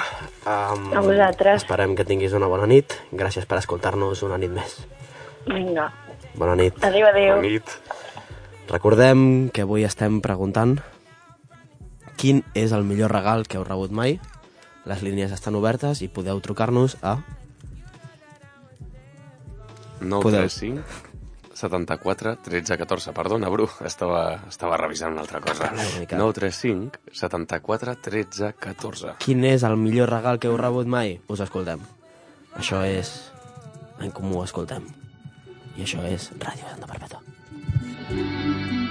Um, 0.47 0.95
A 0.95 1.03
vosaltres. 1.03 1.65
Esperem 1.65 1.97
que 1.99 2.07
tinguis 2.07 2.39
una 2.39 2.47
bona 2.47 2.71
nit. 2.71 2.95
Gràcies 3.11 3.43
per 3.51 3.59
escoltar-nos 3.59 4.23
una 4.23 4.39
nit 4.39 4.55
més. 4.55 4.79
Vinga. 5.51 5.91
Bona 6.39 6.55
nit. 6.55 6.79
Adéu, 6.79 7.11
adéu. 7.11 7.35
Bona 7.41 7.49
nit. 7.49 7.67
Recordem 8.71 9.51
que 9.51 9.67
avui 9.67 9.83
estem 9.83 10.23
preguntant 10.23 10.79
quin 12.15 12.45
és 12.55 12.71
el 12.71 12.87
millor 12.87 13.11
regal 13.11 13.43
que 13.51 13.59
heu 13.59 13.67
rebut 13.67 13.91
mai. 13.91 14.21
Les 14.87 15.03
línies 15.03 15.35
estan 15.35 15.59
obertes 15.59 15.99
i 15.99 16.07
podeu 16.07 16.39
trucar-nos 16.39 16.95
a... 17.03 17.19
935 20.05 21.11
74 21.55 22.37
13 22.43 22.79
14. 22.81 23.13
Perdona, 23.17 23.51
Bru, 23.53 23.69
estava, 23.87 24.23
estava 24.49 24.79
revisant 24.81 25.13
una 25.15 25.23
altra 25.27 25.41
cosa. 25.45 25.71
Una 25.73 25.87
mica. 25.99 26.19
935 26.19 27.15
74 27.23 27.97
13 28.09 28.53
14. 28.59 29.17
Quin 29.23 29.45
és 29.49 29.67
el 29.69 29.77
millor 29.81 30.11
regal 30.11 30.41
que 30.43 30.51
heu 30.51 30.59
rebut 30.61 30.91
mai? 30.91 31.19
Us 31.29 31.45
escoltem. 31.45 31.85
Això 32.59 32.83
és... 32.87 33.15
En 34.03 34.11
comú 34.11 34.43
escoltem. 34.43 34.89
I 35.77 35.87
això 35.87 36.03
és 36.09 36.33
Ràdio 36.43 36.67
Santa 36.73 36.89
Perpètua. 36.91 37.23
I 38.13 38.82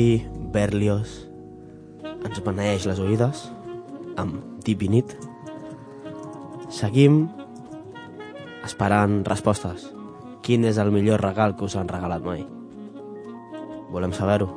neoyorquí 0.00 0.26
Berlioz 0.52 1.28
ens 2.24 2.40
beneeix 2.44 2.86
les 2.86 2.98
oïdes 3.00 3.50
amb 4.20 4.60
Divinit, 4.64 5.16
seguim 6.70 7.28
esperant 8.64 9.24
respostes. 9.24 9.88
Quin 10.44 10.64
és 10.64 10.78
el 10.78 10.90
millor 10.92 11.20
regal 11.20 11.56
que 11.56 11.64
us 11.64 11.76
han 11.76 11.88
regalat 11.88 12.24
mai? 12.24 12.44
Volem 13.90 14.12
saber-ho. 14.12 14.48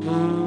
Tenim 0.00 0.39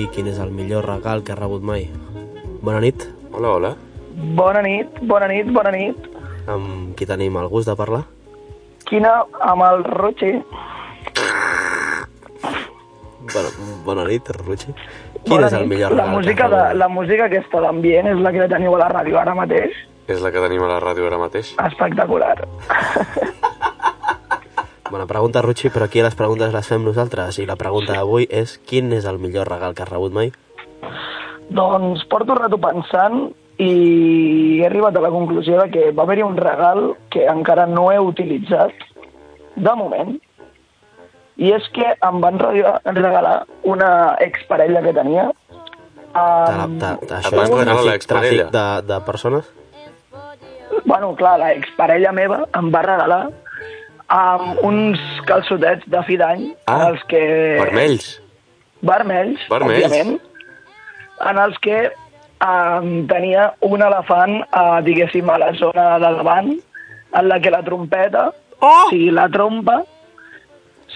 dir 0.00 0.08
quin 0.14 0.30
és 0.30 0.38
el 0.40 0.52
millor 0.54 0.86
regal 0.88 1.24
que 1.24 1.34
ha 1.34 1.38
rebut 1.38 1.64
mai. 1.66 1.84
Bona 2.64 2.80
nit. 2.80 3.04
Hola, 3.32 3.52
hola. 3.56 3.74
Bona 4.36 4.62
nit, 4.64 5.00
bona 5.08 5.28
nit, 5.28 5.50
bona 5.52 5.72
nit. 5.74 6.08
Amb 6.48 6.94
qui 6.96 7.08
tenim 7.08 7.36
el 7.40 7.48
gust 7.52 7.68
de 7.68 7.76
parlar? 7.76 8.02
Quina 8.88 9.20
amb 9.52 9.66
el 9.66 9.84
Roche. 9.84 10.32
Bona, 13.30 13.50
bona 13.86 14.06
nit, 14.08 14.30
Ruchi. 14.40 14.72
Quin 15.26 15.44
és 15.46 15.54
el 15.54 15.68
millor 15.70 15.92
la 15.92 16.06
regal 16.06 16.16
música, 16.16 16.48
que 16.48 16.56
de, 16.56 16.62
la 16.80 16.88
música 16.88 17.28
aquesta 17.28 17.60
d'ambient 17.62 18.08
és 18.14 18.24
la 18.24 18.32
que 18.34 18.48
teniu 18.50 18.74
a 18.74 18.80
la 18.80 18.88
ràdio 18.90 19.20
ara 19.20 19.36
mateix. 19.38 19.76
És 20.10 20.24
la 20.24 20.32
que 20.34 20.42
tenim 20.42 20.64
a 20.66 20.72
la 20.72 20.80
ràdio 20.82 21.06
ara 21.06 21.20
mateix. 21.20 21.52
Espectacular. 21.68 22.40
Bona 24.90 25.06
pregunta, 25.06 25.40
Ruchi, 25.42 25.70
però 25.70 25.86
aquí 25.86 26.02
les 26.02 26.16
preguntes 26.18 26.52
les 26.52 26.66
fem 26.66 26.82
nosaltres 26.84 27.38
i 27.38 27.44
la 27.46 27.54
pregunta 27.56 27.94
d'avui 27.94 28.26
és 28.30 28.56
quin 28.66 28.90
és 28.96 29.04
el 29.06 29.20
millor 29.22 29.46
regal 29.48 29.74
que 29.74 29.84
has 29.84 29.90
rebut 29.92 30.12
mai? 30.12 30.32
Doncs 31.50 32.02
porto 32.10 32.32
un 32.34 32.40
rato 32.42 32.58
pensant 32.62 33.20
i 33.60 34.58
he 34.60 34.66
arribat 34.66 34.96
a 34.96 35.02
la 35.04 35.10
conclusió 35.14 35.60
de 35.60 35.68
que 35.70 35.90
va 35.94 36.02
haver-hi 36.06 36.24
un 36.26 36.36
regal 36.38 36.94
que 37.12 37.26
encara 37.30 37.66
no 37.70 37.90
he 37.92 37.98
utilitzat, 38.02 38.72
de 39.56 39.74
moment, 39.76 40.16
i 41.36 41.52
és 41.54 41.66
que 41.74 41.86
em 42.08 42.20
van 42.22 42.38
re- 42.40 42.78
regalar 42.96 43.44
una 43.68 43.90
exparella 44.26 44.82
que 44.82 44.94
tenia. 44.96 45.28
Um, 46.10 46.78
Ta, 46.80 46.96
ta, 47.06 47.18
això 47.20 47.30
Et 47.30 47.38
van 47.38 47.44
és 47.46 47.50
regalar 47.52 47.66
tràfic, 47.76 47.90
l'exparella? 47.92 48.48
tràfic 48.48 48.54
de, 48.58 48.92
de 48.94 49.00
persones? 49.06 49.50
bueno, 50.84 51.14
clar, 51.14 51.36
la 51.38 51.52
exparella 51.52 52.10
meva 52.12 52.40
em 52.58 52.70
va 52.74 52.80
regalar 52.82 53.20
um, 54.10 54.50
uns 54.68 55.00
calçotets 55.28 55.86
de 55.90 56.02
fi 56.08 56.16
d'any 56.20 56.48
Ah, 56.66 56.88
els 56.90 57.02
que... 57.10 57.22
Vermells. 57.60 58.10
Vermells, 58.82 59.42
Vermells. 59.50 59.84
òbviament, 59.84 60.14
en 61.30 61.38
els 61.42 61.58
que 61.60 61.78
um, 62.40 62.90
tenia 63.10 63.50
un 63.68 63.82
elefant, 63.84 64.38
uh, 64.56 64.78
diguéssim, 64.86 65.28
a 65.30 65.36
la 65.42 65.52
zona 65.58 65.86
de 66.00 66.12
davant, 66.16 66.52
en 67.12 67.28
la 67.28 67.40
que 67.42 67.50
la 67.52 67.60
trompeta, 67.66 68.28
oh! 68.60 68.66
o 68.70 68.88
sigui, 68.88 69.10
la 69.12 69.26
trompa, 69.28 69.80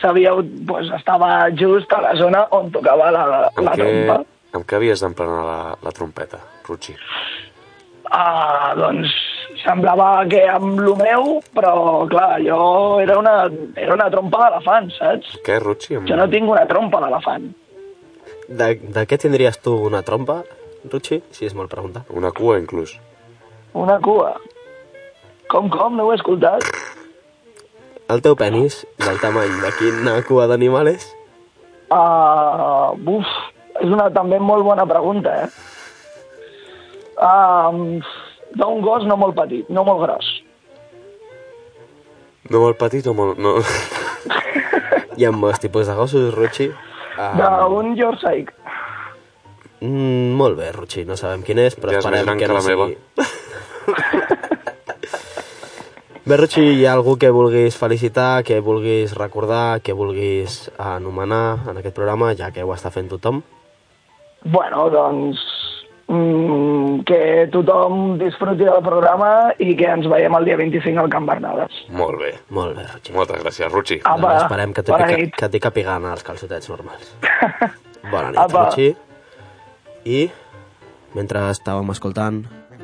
sabia, 0.01 0.33
pues, 0.67 0.89
estava 0.97 1.51
just 1.59 1.93
a 1.93 2.01
la 2.01 2.15
zona 2.17 2.47
on 2.57 2.71
tocava 2.75 3.11
la, 3.15 3.25
Amb 3.55 3.67
la 3.69 3.75
què, 3.77 3.83
trompa. 3.85 4.17
amb 4.55 4.65
què 4.71 4.77
havies 4.81 5.01
d'emplenar 5.05 5.45
la, 5.45 5.59
la 5.85 5.93
trompeta, 5.93 6.41
Ruchi? 6.67 6.95
Ah, 8.11 8.73
doncs 8.79 9.11
semblava 9.65 10.09
que 10.31 10.45
amb 10.51 10.79
lo 10.85 10.95
meu, 10.99 11.39
però 11.57 12.05
clar, 12.11 12.35
allò 12.39 13.01
era 13.03 13.17
una, 13.19 13.35
era 13.81 13.97
una 13.97 14.11
trompa 14.13 14.45
d'elefant, 14.45 14.91
saps? 14.99 15.39
Què, 15.47 15.59
Ruchi? 15.63 15.97
Amb... 15.99 16.09
Jo 16.11 16.19
no 16.21 16.29
tinc 16.33 16.51
una 16.53 16.67
trompa 16.71 17.01
d'elefant. 17.05 17.51
De, 18.45 18.69
de 18.97 19.07
què 19.09 19.19
tindries 19.21 19.57
tu 19.65 19.75
una 19.89 20.05
trompa, 20.07 20.43
Ruchi, 20.93 21.23
si 21.33 21.49
és 21.49 21.57
molt 21.57 21.73
preguntar? 21.73 22.05
Una 22.13 22.33
cua, 22.37 22.59
inclús. 22.61 22.99
Una 23.73 23.97
cua. 24.05 24.35
Com, 25.49 25.71
com? 25.73 25.97
No 25.97 26.07
ho 26.07 26.13
he 26.13 26.19
escoltat? 26.19 26.67
El 28.13 28.21
teu 28.25 28.37
penis, 28.37 28.83
del 29.01 29.21
tamany 29.23 29.55
de 29.63 29.71
quina 29.79 30.19
cua 30.29 30.45
d'animal 30.51 30.93
és? 30.93 31.07
Uh, 31.95 32.93
uf, 33.15 33.31
és 33.81 33.89
una 33.89 34.11
també 34.13 34.37
molt 34.43 34.67
bona 34.67 34.85
pregunta, 34.89 35.33
eh? 35.45 35.49
Uh, 37.15 38.03
D'un 38.55 38.81
gos 38.85 39.05
no 39.09 39.17
molt 39.19 39.35
petit, 39.37 39.69
no 39.69 39.85
molt 39.87 40.03
gros. 40.05 40.29
No 42.51 42.61
molt 42.61 42.79
petit 42.79 43.07
o 43.11 43.15
molt... 43.17 43.39
No. 43.41 43.57
Hi 45.17 45.25
ha 45.27 45.31
molts 45.33 45.61
tipus 45.63 45.87
de 45.89 45.95
gossos, 45.95 46.33
Ruchi. 46.35 46.69
Ah, 47.19 47.33
D'un 47.39 47.95
Yorkshire. 47.97 48.53
mm, 49.81 50.33
molt 50.39 50.59
bé, 50.59 50.73
Ruchi, 50.75 51.05
no 51.07 51.17
sabem 51.17 51.43
quin 51.47 51.59
és, 51.63 51.77
però 51.79 51.93
Ja 51.95 51.99
és 52.01 52.07
més 52.07 52.21
esperem 52.21 52.27
gran 52.27 52.39
que 52.39 52.47
que 52.47 52.53
no 52.53 52.61
sigui... 52.61 52.97
Bé, 56.25 56.39
Ruchi, 56.41 56.63
hi 56.81 56.87
ha 56.89 56.95
algú 56.97 57.19
que 57.21 57.29
vulguis 57.29 57.77
felicitar, 57.77 58.43
que 58.49 58.57
vulguis 58.65 59.13
recordar, 59.15 59.81
que 59.85 59.93
vulguis 59.93 60.71
anomenar 60.81 61.59
en 61.69 61.77
aquest 61.83 61.95
programa, 61.95 62.31
ja 62.39 62.49
que 62.51 62.65
ho 62.65 62.73
està 62.73 62.89
fent 62.91 63.11
tothom? 63.13 63.43
Bueno, 64.45 64.87
doncs 64.93 65.43
que 66.07 67.21
tothom 67.53 68.19
disfruti 68.21 68.67
del 68.67 68.83
programa 68.85 69.31
i 69.59 69.73
que 69.79 69.89
ens 69.89 70.07
veiem 70.11 70.35
el 70.39 70.45
dia 70.49 70.57
25 70.61 71.01
al 71.01 71.09
Camp 71.13 71.27
Bernades. 71.29 71.79
Molt 71.97 72.21
bé. 72.21 72.33
Molt 72.55 72.77
bé, 72.77 72.85
Ruchi. 72.93 73.15
Moltes 73.17 73.41
gràcies, 73.43 73.73
Ruchi. 73.73 73.99
Apa, 74.05 74.21
doncs 74.21 74.43
esperem 74.45 74.75
que 74.77 74.85
t'hi 74.85 74.93
bona 74.95 75.09
pica, 75.09 75.23
nit. 75.23 75.35
que 75.41 75.49
t'hi 75.49 75.63
capigant 75.65 76.07
els 76.13 76.27
calçotets 76.27 76.71
normals. 76.73 77.15
Bona 78.13 78.31
nit, 78.35 78.39
Apa. 78.43 78.67
Ruchi. 78.69 78.91
I 80.05 80.21
mentre 81.17 81.47
estàvem 81.55 81.91
escoltant 81.95 82.43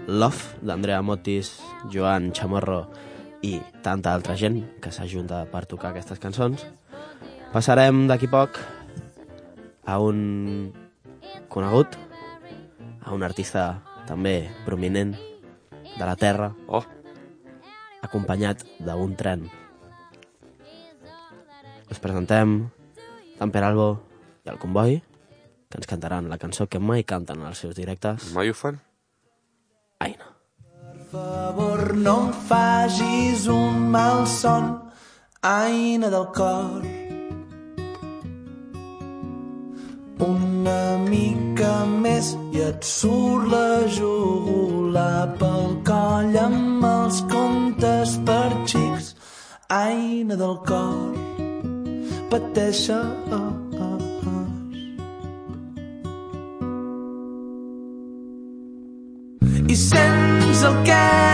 Love 0.08 0.64
d'Andrea 0.64 1.02
Motis, 1.04 1.58
Joan 1.92 2.32
Chamorro 2.32 2.86
i 3.44 3.58
tanta 3.84 4.14
altra 4.14 4.34
gent 4.36 4.62
que 4.80 4.92
s'ajunta 4.92 5.44
per 5.52 5.66
tocar 5.68 5.92
aquestes 5.92 6.18
cançons, 6.22 6.64
passarem 7.52 8.06
d'aquí 8.08 8.28
poc 8.32 8.56
a 9.84 9.98
un 10.00 10.72
conegut, 11.52 11.96
a 13.02 13.12
un 13.14 13.22
artista 13.22 13.82
també 14.08 14.50
prominent 14.66 15.14
de 15.96 16.04
la 16.04 16.16
Terra, 16.16 16.50
oh. 16.68 16.84
acompanyat 18.02 18.64
d'un 18.80 19.14
tren. 19.18 19.46
Us 21.90 21.98
presentem 21.98 22.70
Tamper 23.38 23.64
Albo 23.66 23.92
i 24.46 24.52
el 24.52 24.60
Comboi, 24.62 25.00
que 25.70 25.78
ens 25.78 25.90
cantaran 25.90 26.30
la 26.30 26.38
cançó 26.38 26.66
que 26.66 26.80
mai 26.82 27.04
canten 27.04 27.42
als 27.46 27.62
seus 27.64 27.76
directes. 27.78 28.32
Mai 28.34 28.50
ho 28.50 28.56
fan? 28.56 28.80
Aina. 30.00 30.30
favor, 31.10 31.96
no 31.96 32.16
em 32.26 32.32
facis 32.46 33.46
un 33.50 33.90
mal 33.90 34.26
son, 34.26 34.70
aina 35.42 36.10
del 36.10 36.26
cor. 36.36 36.82
Una 40.20 40.98
mica 41.08 41.49
més 42.00 42.34
i 42.52 42.62
et 42.64 42.84
surt 42.84 43.48
la 43.52 43.86
jugula 43.96 45.28
pel 45.40 45.76
coll 45.84 46.36
amb 46.40 46.84
els 46.84 47.20
contes 47.32 48.16
per 48.26 48.50
xics, 48.66 49.14
aina 49.68 50.36
del 50.36 50.56
cor. 50.68 51.16
Pateixa, 52.30 53.00
i 59.70 59.76
sents 59.76 60.62
el 60.66 60.80
que 60.86 61.29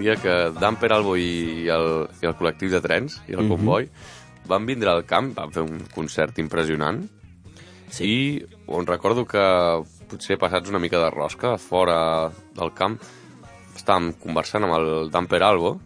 dia 0.00 0.16
que 0.16 0.34
Damper 0.58 0.92
Albo 0.92 1.16
i 1.16 1.68
el, 1.68 2.08
i 2.22 2.26
el 2.26 2.34
col·lectiu 2.38 2.70
de 2.72 2.80
trens 2.80 3.20
i 3.28 3.32
el 3.36 3.44
Mhm. 3.44 3.48
comboi 3.54 3.88
van 4.50 4.66
vindre 4.66 4.90
al 4.90 5.04
camp, 5.06 5.34
van 5.36 5.52
fer 5.52 5.62
un 5.62 5.80
concert 5.94 6.38
impressionant 6.38 7.04
sí. 7.90 8.04
i 8.04 8.46
on 8.66 8.86
recordo 8.86 9.24
que 9.26 9.42
potser 10.10 10.38
passats 10.38 10.68
una 10.70 10.78
mica 10.82 10.98
de 10.98 11.10
rosca 11.10 11.56
fora 11.58 12.30
del 12.56 12.72
camp 12.74 12.98
estàvem 13.76 14.12
conversant 14.18 14.64
amb 14.66 14.74
el 14.74 15.10
Damper 15.10 15.42
Albo 15.42 15.80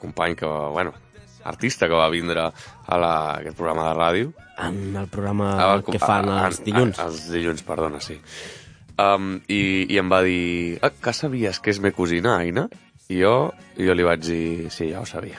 company 0.00 0.34
que, 0.36 0.46
bueno, 0.46 0.92
artista 1.44 1.86
que 1.88 1.94
va 1.94 2.08
vindre 2.10 2.40
a, 2.40 2.52
la, 2.98 3.12
a 3.32 3.38
aquest 3.40 3.56
programa 3.56 3.88
de 3.88 3.94
ràdio 3.98 4.32
En 4.58 4.96
el 4.96 5.06
programa 5.06 5.52
Ah, 5.54 5.82
que 5.86 5.98
fan 6.02 6.28
els 6.28 6.58
dilluns. 6.64 6.98
ah, 6.98 7.04
Els 7.06 7.28
dilluns, 7.30 7.62
perdona, 7.62 8.00
sí. 8.00 8.16
Um, 8.98 9.36
i, 9.46 9.86
I 9.94 9.98
em 10.00 10.08
va 10.10 10.22
dir, 10.26 10.78
ah, 10.82 10.90
que 10.90 11.12
sabies 11.14 11.60
que 11.62 11.70
és 11.70 11.78
me 11.80 11.92
cosina, 11.94 12.36
Aina? 12.42 12.66
I 13.08 13.20
jo, 13.22 13.34
jo 13.78 13.94
li 13.94 14.04
vaig 14.04 14.24
dir, 14.26 14.70
sí, 14.74 14.88
ja 14.90 15.04
ho 15.04 15.06
sabia. 15.06 15.38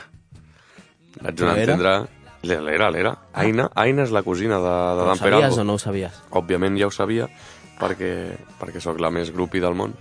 Vaig 1.19 1.35
donar 1.35 1.57
a 1.57 1.65
entendre... 1.65 1.93
L'era, 2.47 2.87
l'era. 2.87 3.11
Aina, 3.35 3.65
Aina 3.75 4.05
és 4.05 4.13
la 4.15 4.21
cosina 4.23 4.61
de, 4.63 4.75
de 4.95 5.03
Ho 5.03 5.07
Dan 5.09 5.17
sabies 5.19 5.41
Peralbo. 5.41 5.57
o 5.59 5.63
no 5.67 5.73
ho 5.75 5.81
sabies? 5.81 6.21
Òbviament 6.39 6.77
ja 6.79 6.87
ho 6.87 6.93
sabia, 6.95 7.25
perquè, 7.81 8.13
perquè 8.61 8.79
sóc 8.79 9.01
la 9.03 9.11
més 9.11 9.33
grupi 9.35 9.59
del 9.59 9.75
món. 9.75 9.91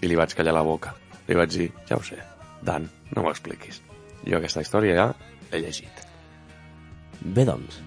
I 0.00 0.08
li 0.08 0.16
vaig 0.16 0.32
callar 0.38 0.54
la 0.56 0.64
boca. 0.64 0.94
Li 1.28 1.36
vaig 1.36 1.52
dir, 1.52 1.68
ja 1.90 1.98
ho 2.00 2.02
sé, 2.06 2.16
Dan, 2.64 2.88
no 3.12 3.26
m'ho 3.26 3.34
expliquis. 3.34 3.82
Jo 4.24 4.40
aquesta 4.40 4.64
història 4.64 4.96
ja 4.96 5.06
l'he 5.52 5.60
llegit. 5.66 6.00
Bé, 7.20 7.44
doncs. 7.44 7.82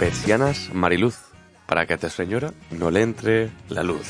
Persianas 0.00 0.72
Mariluz, 0.72 1.18
para 1.66 1.84
que 1.84 1.92
a 1.92 1.98
tu 1.98 2.08
señora 2.08 2.54
no 2.70 2.90
le 2.90 3.02
entre 3.02 3.50
la 3.68 3.82
luz. 3.82 4.08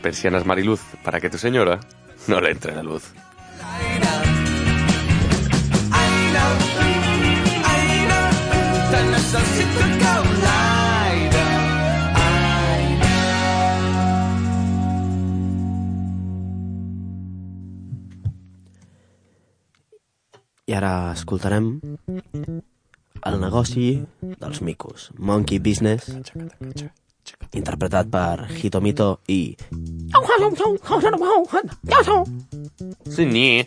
Persianas 0.00 0.46
Mariluz, 0.46 0.80
para 1.04 1.20
que 1.20 1.28
tu 1.28 1.36
señora 1.36 1.78
no 2.26 2.40
le 2.40 2.50
entre 2.50 2.74
la 2.74 2.82
luz. 2.82 3.12
I 20.66 20.72
ara 20.72 21.12
escoltarem 21.12 21.80
el 23.26 23.40
negoci 23.40 24.02
dels 24.20 24.60
micos, 24.62 25.10
Monkey 25.18 25.58
Business, 25.58 26.08
interpretat 27.52 28.10
per 28.10 28.48
Hitomito 28.50 29.20
i... 29.28 29.56
Sí, 33.06 33.26
ni. 33.26 33.66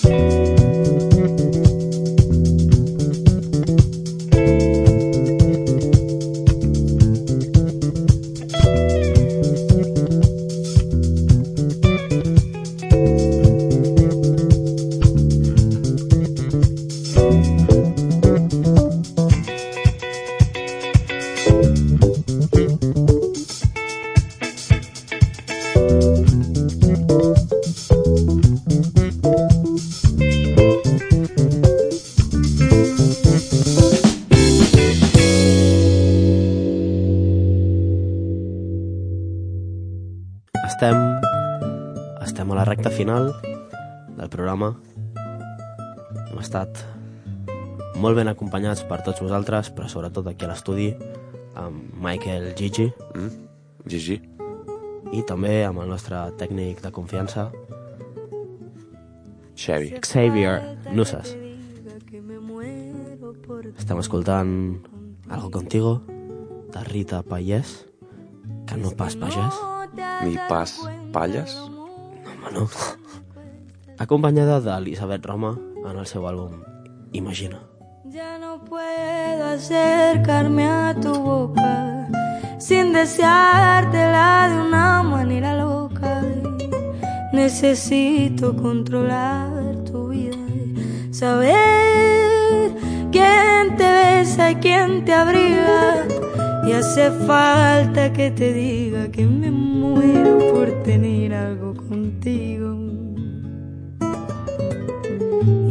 Estem, 0.00 1.39
estat 46.50 46.82
molt 48.02 48.18
ben 48.18 48.26
acompanyats 48.26 48.82
per 48.88 49.04
tots 49.06 49.22
vosaltres, 49.22 49.70
però 49.70 49.86
sobretot 49.86 50.26
aquí 50.26 50.46
a 50.46 50.50
l'estudi, 50.50 50.88
amb 51.54 51.94
Michael 52.02 52.50
Gigi. 52.58 52.88
Mm, 53.14 53.30
Gigi. 53.86 54.18
I 55.14 55.22
també 55.26 55.62
amb 55.66 55.82
el 55.82 55.90
nostre 55.90 56.18
tècnic 56.38 56.82
de 56.82 56.90
confiança, 56.90 57.50
Xavi. 59.60 59.92
Xavier 60.00 60.78
Nusas. 60.94 61.36
Estem 63.76 63.98
escoltant 64.00 64.80
Algo 65.28 65.50
Contigo, 65.50 66.00
de 66.72 66.84
Rita 66.88 67.22
Pallès, 67.22 67.84
que 68.66 68.78
no 68.80 68.90
pas 68.90 69.14
pagès. 69.14 69.54
Ni 70.24 70.38
pas 70.48 70.80
palles? 71.12 71.54
Home, 71.54 72.54
no. 72.54 72.68
Acompanyada 74.04 74.62
d'Elisabet 74.64 75.26
Roma 75.26 75.58
en 75.88 75.98
el 75.98 76.06
seu 76.06 76.26
àlbum 76.26 76.62
Imagina. 77.12 77.58
Ya 78.04 78.38
no 78.38 78.64
puedo 78.64 79.44
acercarme 79.44 80.68
a 80.68 80.94
tu 80.94 81.12
boca 81.12 82.08
sin 82.58 82.92
deseártela 82.92 84.48
de 84.50 84.56
una 84.68 85.02
manera 85.02 85.56
loca. 85.56 86.22
Necesito 87.32 88.56
controlar 88.56 89.50
tu 89.84 90.08
vida 90.08 90.36
saber 91.10 92.72
que 93.12 93.18
quien 93.18 93.76
te 93.76 93.84
besa 93.84 94.52
y 94.52 94.54
quien 94.56 95.04
te 95.04 95.12
abriga. 95.12 96.06
Y 96.66 96.72
hace 96.72 97.10
falta 97.10 98.12
que 98.12 98.30
te 98.30 98.52
diga 98.52 99.10
que 99.10 99.26
me 99.26 99.50
muero 99.50 100.38
por 100.52 100.82
tener 100.82 101.34
algo 101.34 101.69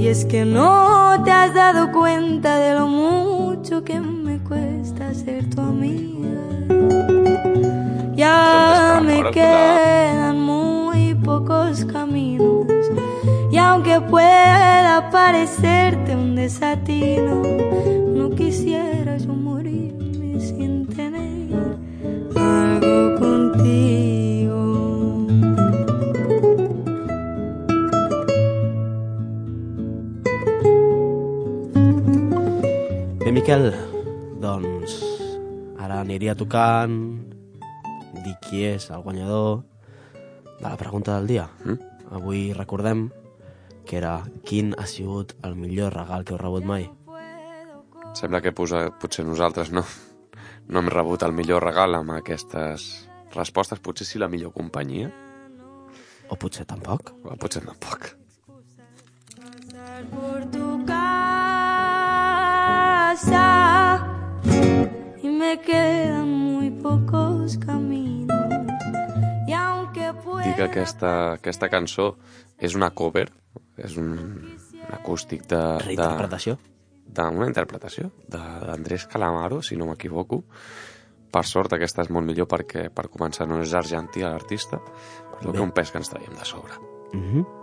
es 0.10 0.26
que 0.26 0.44
no 0.44 1.22
te 1.24 1.32
has 1.32 1.54
dado 1.54 1.92
cuenta 1.92 2.58
de 2.58 2.74
lo 2.74 2.88
mucho 2.88 3.84
que 3.84 4.00
me 4.00 4.40
cuesta 4.40 5.14
ser 5.14 5.48
tu 5.52 5.62
amiga. 5.62 6.30
Ya 8.16 9.02
me 9.06 9.30
quedan 9.30 10.40
muy 10.40 11.14
pocos 11.14 11.86
caminos. 11.86 12.66
Y 13.52 13.58
aunque 13.58 14.02
pueda 14.02 15.10
parecerte 15.12 16.16
un 16.16 16.36
desatino, 16.36 17.44
no 18.16 18.32
quisiera 18.32 19.18
yo 19.18 19.34
morirme 19.34 20.40
sin 20.42 20.88
tener 20.88 21.78
algo 22.36 23.20
contigo. 23.20 24.19
Miquel, 33.50 33.72
doncs 34.38 34.92
ara 35.82 35.96
aniria 36.04 36.36
tocant 36.38 36.92
dir 38.22 38.34
qui 38.44 38.60
és 38.68 38.84
el 38.94 39.02
guanyador 39.02 39.64
de 40.60 40.68
la 40.68 40.76
pregunta 40.78 41.16
del 41.16 41.26
dia. 41.32 41.48
Mm? 41.66 41.88
Avui 42.20 42.44
recordem 42.54 43.08
que 43.90 43.98
era 43.98 44.12
quin 44.46 44.76
ha 44.78 44.86
sigut 44.86 45.34
el 45.42 45.58
millor 45.58 45.98
regal 45.98 46.28
que 46.30 46.36
heu 46.36 46.42
rebut 46.44 46.70
mai. 46.70 46.86
Sembla 48.22 48.44
que 48.46 48.54
posa, 48.54 48.84
potser 49.02 49.26
nosaltres 49.26 49.74
no, 49.74 49.82
no 50.70 50.84
hem 50.84 50.94
rebut 50.94 51.26
el 51.26 51.34
millor 51.34 51.66
regal 51.66 51.98
amb 51.98 52.20
aquestes 52.20 52.86
respostes. 53.34 53.82
Potser 53.82 54.06
sí 54.06 54.22
la 54.22 54.30
millor 54.30 54.54
companyia. 54.54 55.10
O 56.30 56.38
potser 56.38 56.70
tampoc. 56.70 57.16
O 57.26 57.34
potser 57.34 57.66
tampoc. 57.66 58.12
por 60.14 60.46
tu 60.52 60.99
casa 63.10 64.06
y 65.24 65.28
me 65.28 65.60
quedan 65.62 66.30
muy 66.30 66.70
pocos 66.70 67.58
caminos. 67.58 68.30
Y 69.48 69.54
aunque 69.54 70.14
Dir 70.44 70.56
que 70.56 70.64
aquesta, 70.64 71.34
aquesta 71.34 71.70
cançó 71.70 72.18
és 72.60 72.76
una 72.78 72.92
cover, 72.94 73.26
és 73.82 73.96
un, 73.98 74.14
un 74.14 74.94
acústic 74.94 75.48
de... 75.50 75.62
Reinterpretació? 75.88 76.60
De, 77.10 77.26
una 77.34 77.48
interpretació 77.50 78.12
de- 78.28 78.44
d'Andrés 78.68 79.08
Calamaro, 79.10 79.64
si 79.66 79.78
no 79.80 79.90
m'equivoco. 79.90 80.44
Per 81.34 81.46
sort, 81.46 81.74
aquesta 81.74 82.06
és 82.06 82.12
molt 82.14 82.28
millor 82.30 82.46
perquè, 82.52 82.90
per 82.94 83.08
començar, 83.10 83.48
no 83.50 83.58
és 83.64 83.74
argentí 83.74 84.22
l'artista, 84.22 84.78
però 85.40 85.54
que 85.56 85.66
un 85.66 85.74
pes 85.74 85.90
que 85.90 85.98
ens 85.98 86.14
traiem 86.14 86.38
de 86.38 86.46
sobre. 86.46 86.78
Mm 87.14 87.26
-hmm. 87.26 87.59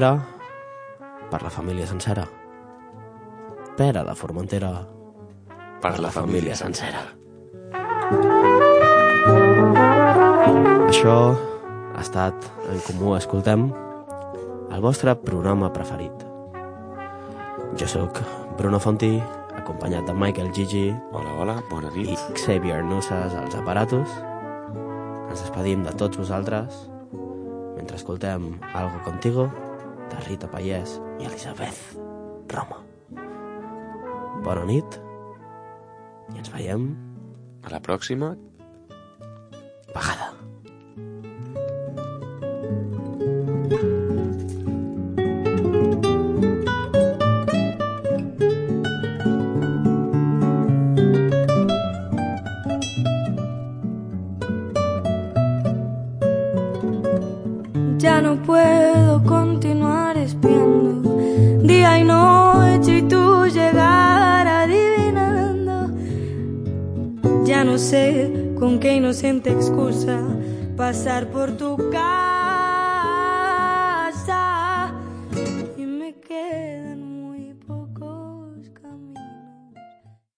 Formentera 0.00 1.28
per 1.30 1.42
la 1.42 1.50
família 1.50 1.86
sencera. 1.86 2.22
Pera 3.76 4.02
de 4.02 4.14
Formentera 4.14 4.70
Per 5.82 5.98
la 6.00 6.08
família 6.08 6.56
sencera. 6.56 7.02
Això 10.88 11.36
ha 11.92 12.00
estat 12.00 12.48
En 12.72 12.80
Comú 12.86 13.12
Escoltem, 13.18 13.68
el 14.72 14.80
vostre 14.80 15.14
programa 15.20 15.68
preferit. 15.68 16.24
Jo 17.76 17.86
sóc 17.86 18.24
Bruno 18.56 18.80
Fonti, 18.80 19.20
acompanyat 19.52 20.08
de 20.08 20.14
Michael 20.14 20.52
Gigi 20.56 20.94
hola, 21.12 21.34
hola, 21.36 21.62
bona 21.68 21.92
nit. 21.92 22.08
i 22.08 22.16
Xavier 22.40 22.82
Nussas 22.84 23.34
als 23.34 23.54
aparatos. 23.54 24.08
Ens 25.28 25.42
despedim 25.42 25.84
de 25.84 25.92
tots 25.92 26.16
vosaltres 26.16 26.86
mentre 27.76 27.96
escoltem 27.96 28.54
Algo 28.72 29.04
Contigo 29.04 29.50
de 30.10 30.20
Rita 30.26 30.50
Payés 30.50 30.98
i 31.20 31.28
Elisabeth 31.28 31.96
Roma. 32.52 32.80
Bona 34.44 34.64
nit 34.68 34.98
i 36.34 36.38
ens 36.40 36.50
veiem 36.52 36.90
A 37.64 37.70
la 37.74 37.80
pròxima. 37.84 38.34
vegada. 39.94 40.39
Con 68.56 68.78
qué 68.78 68.94
inocente 68.94 69.50
excusa 69.50 70.22
pasar 70.76 71.26
por 71.26 71.56
tu 71.56 71.76
casa. 71.90 72.19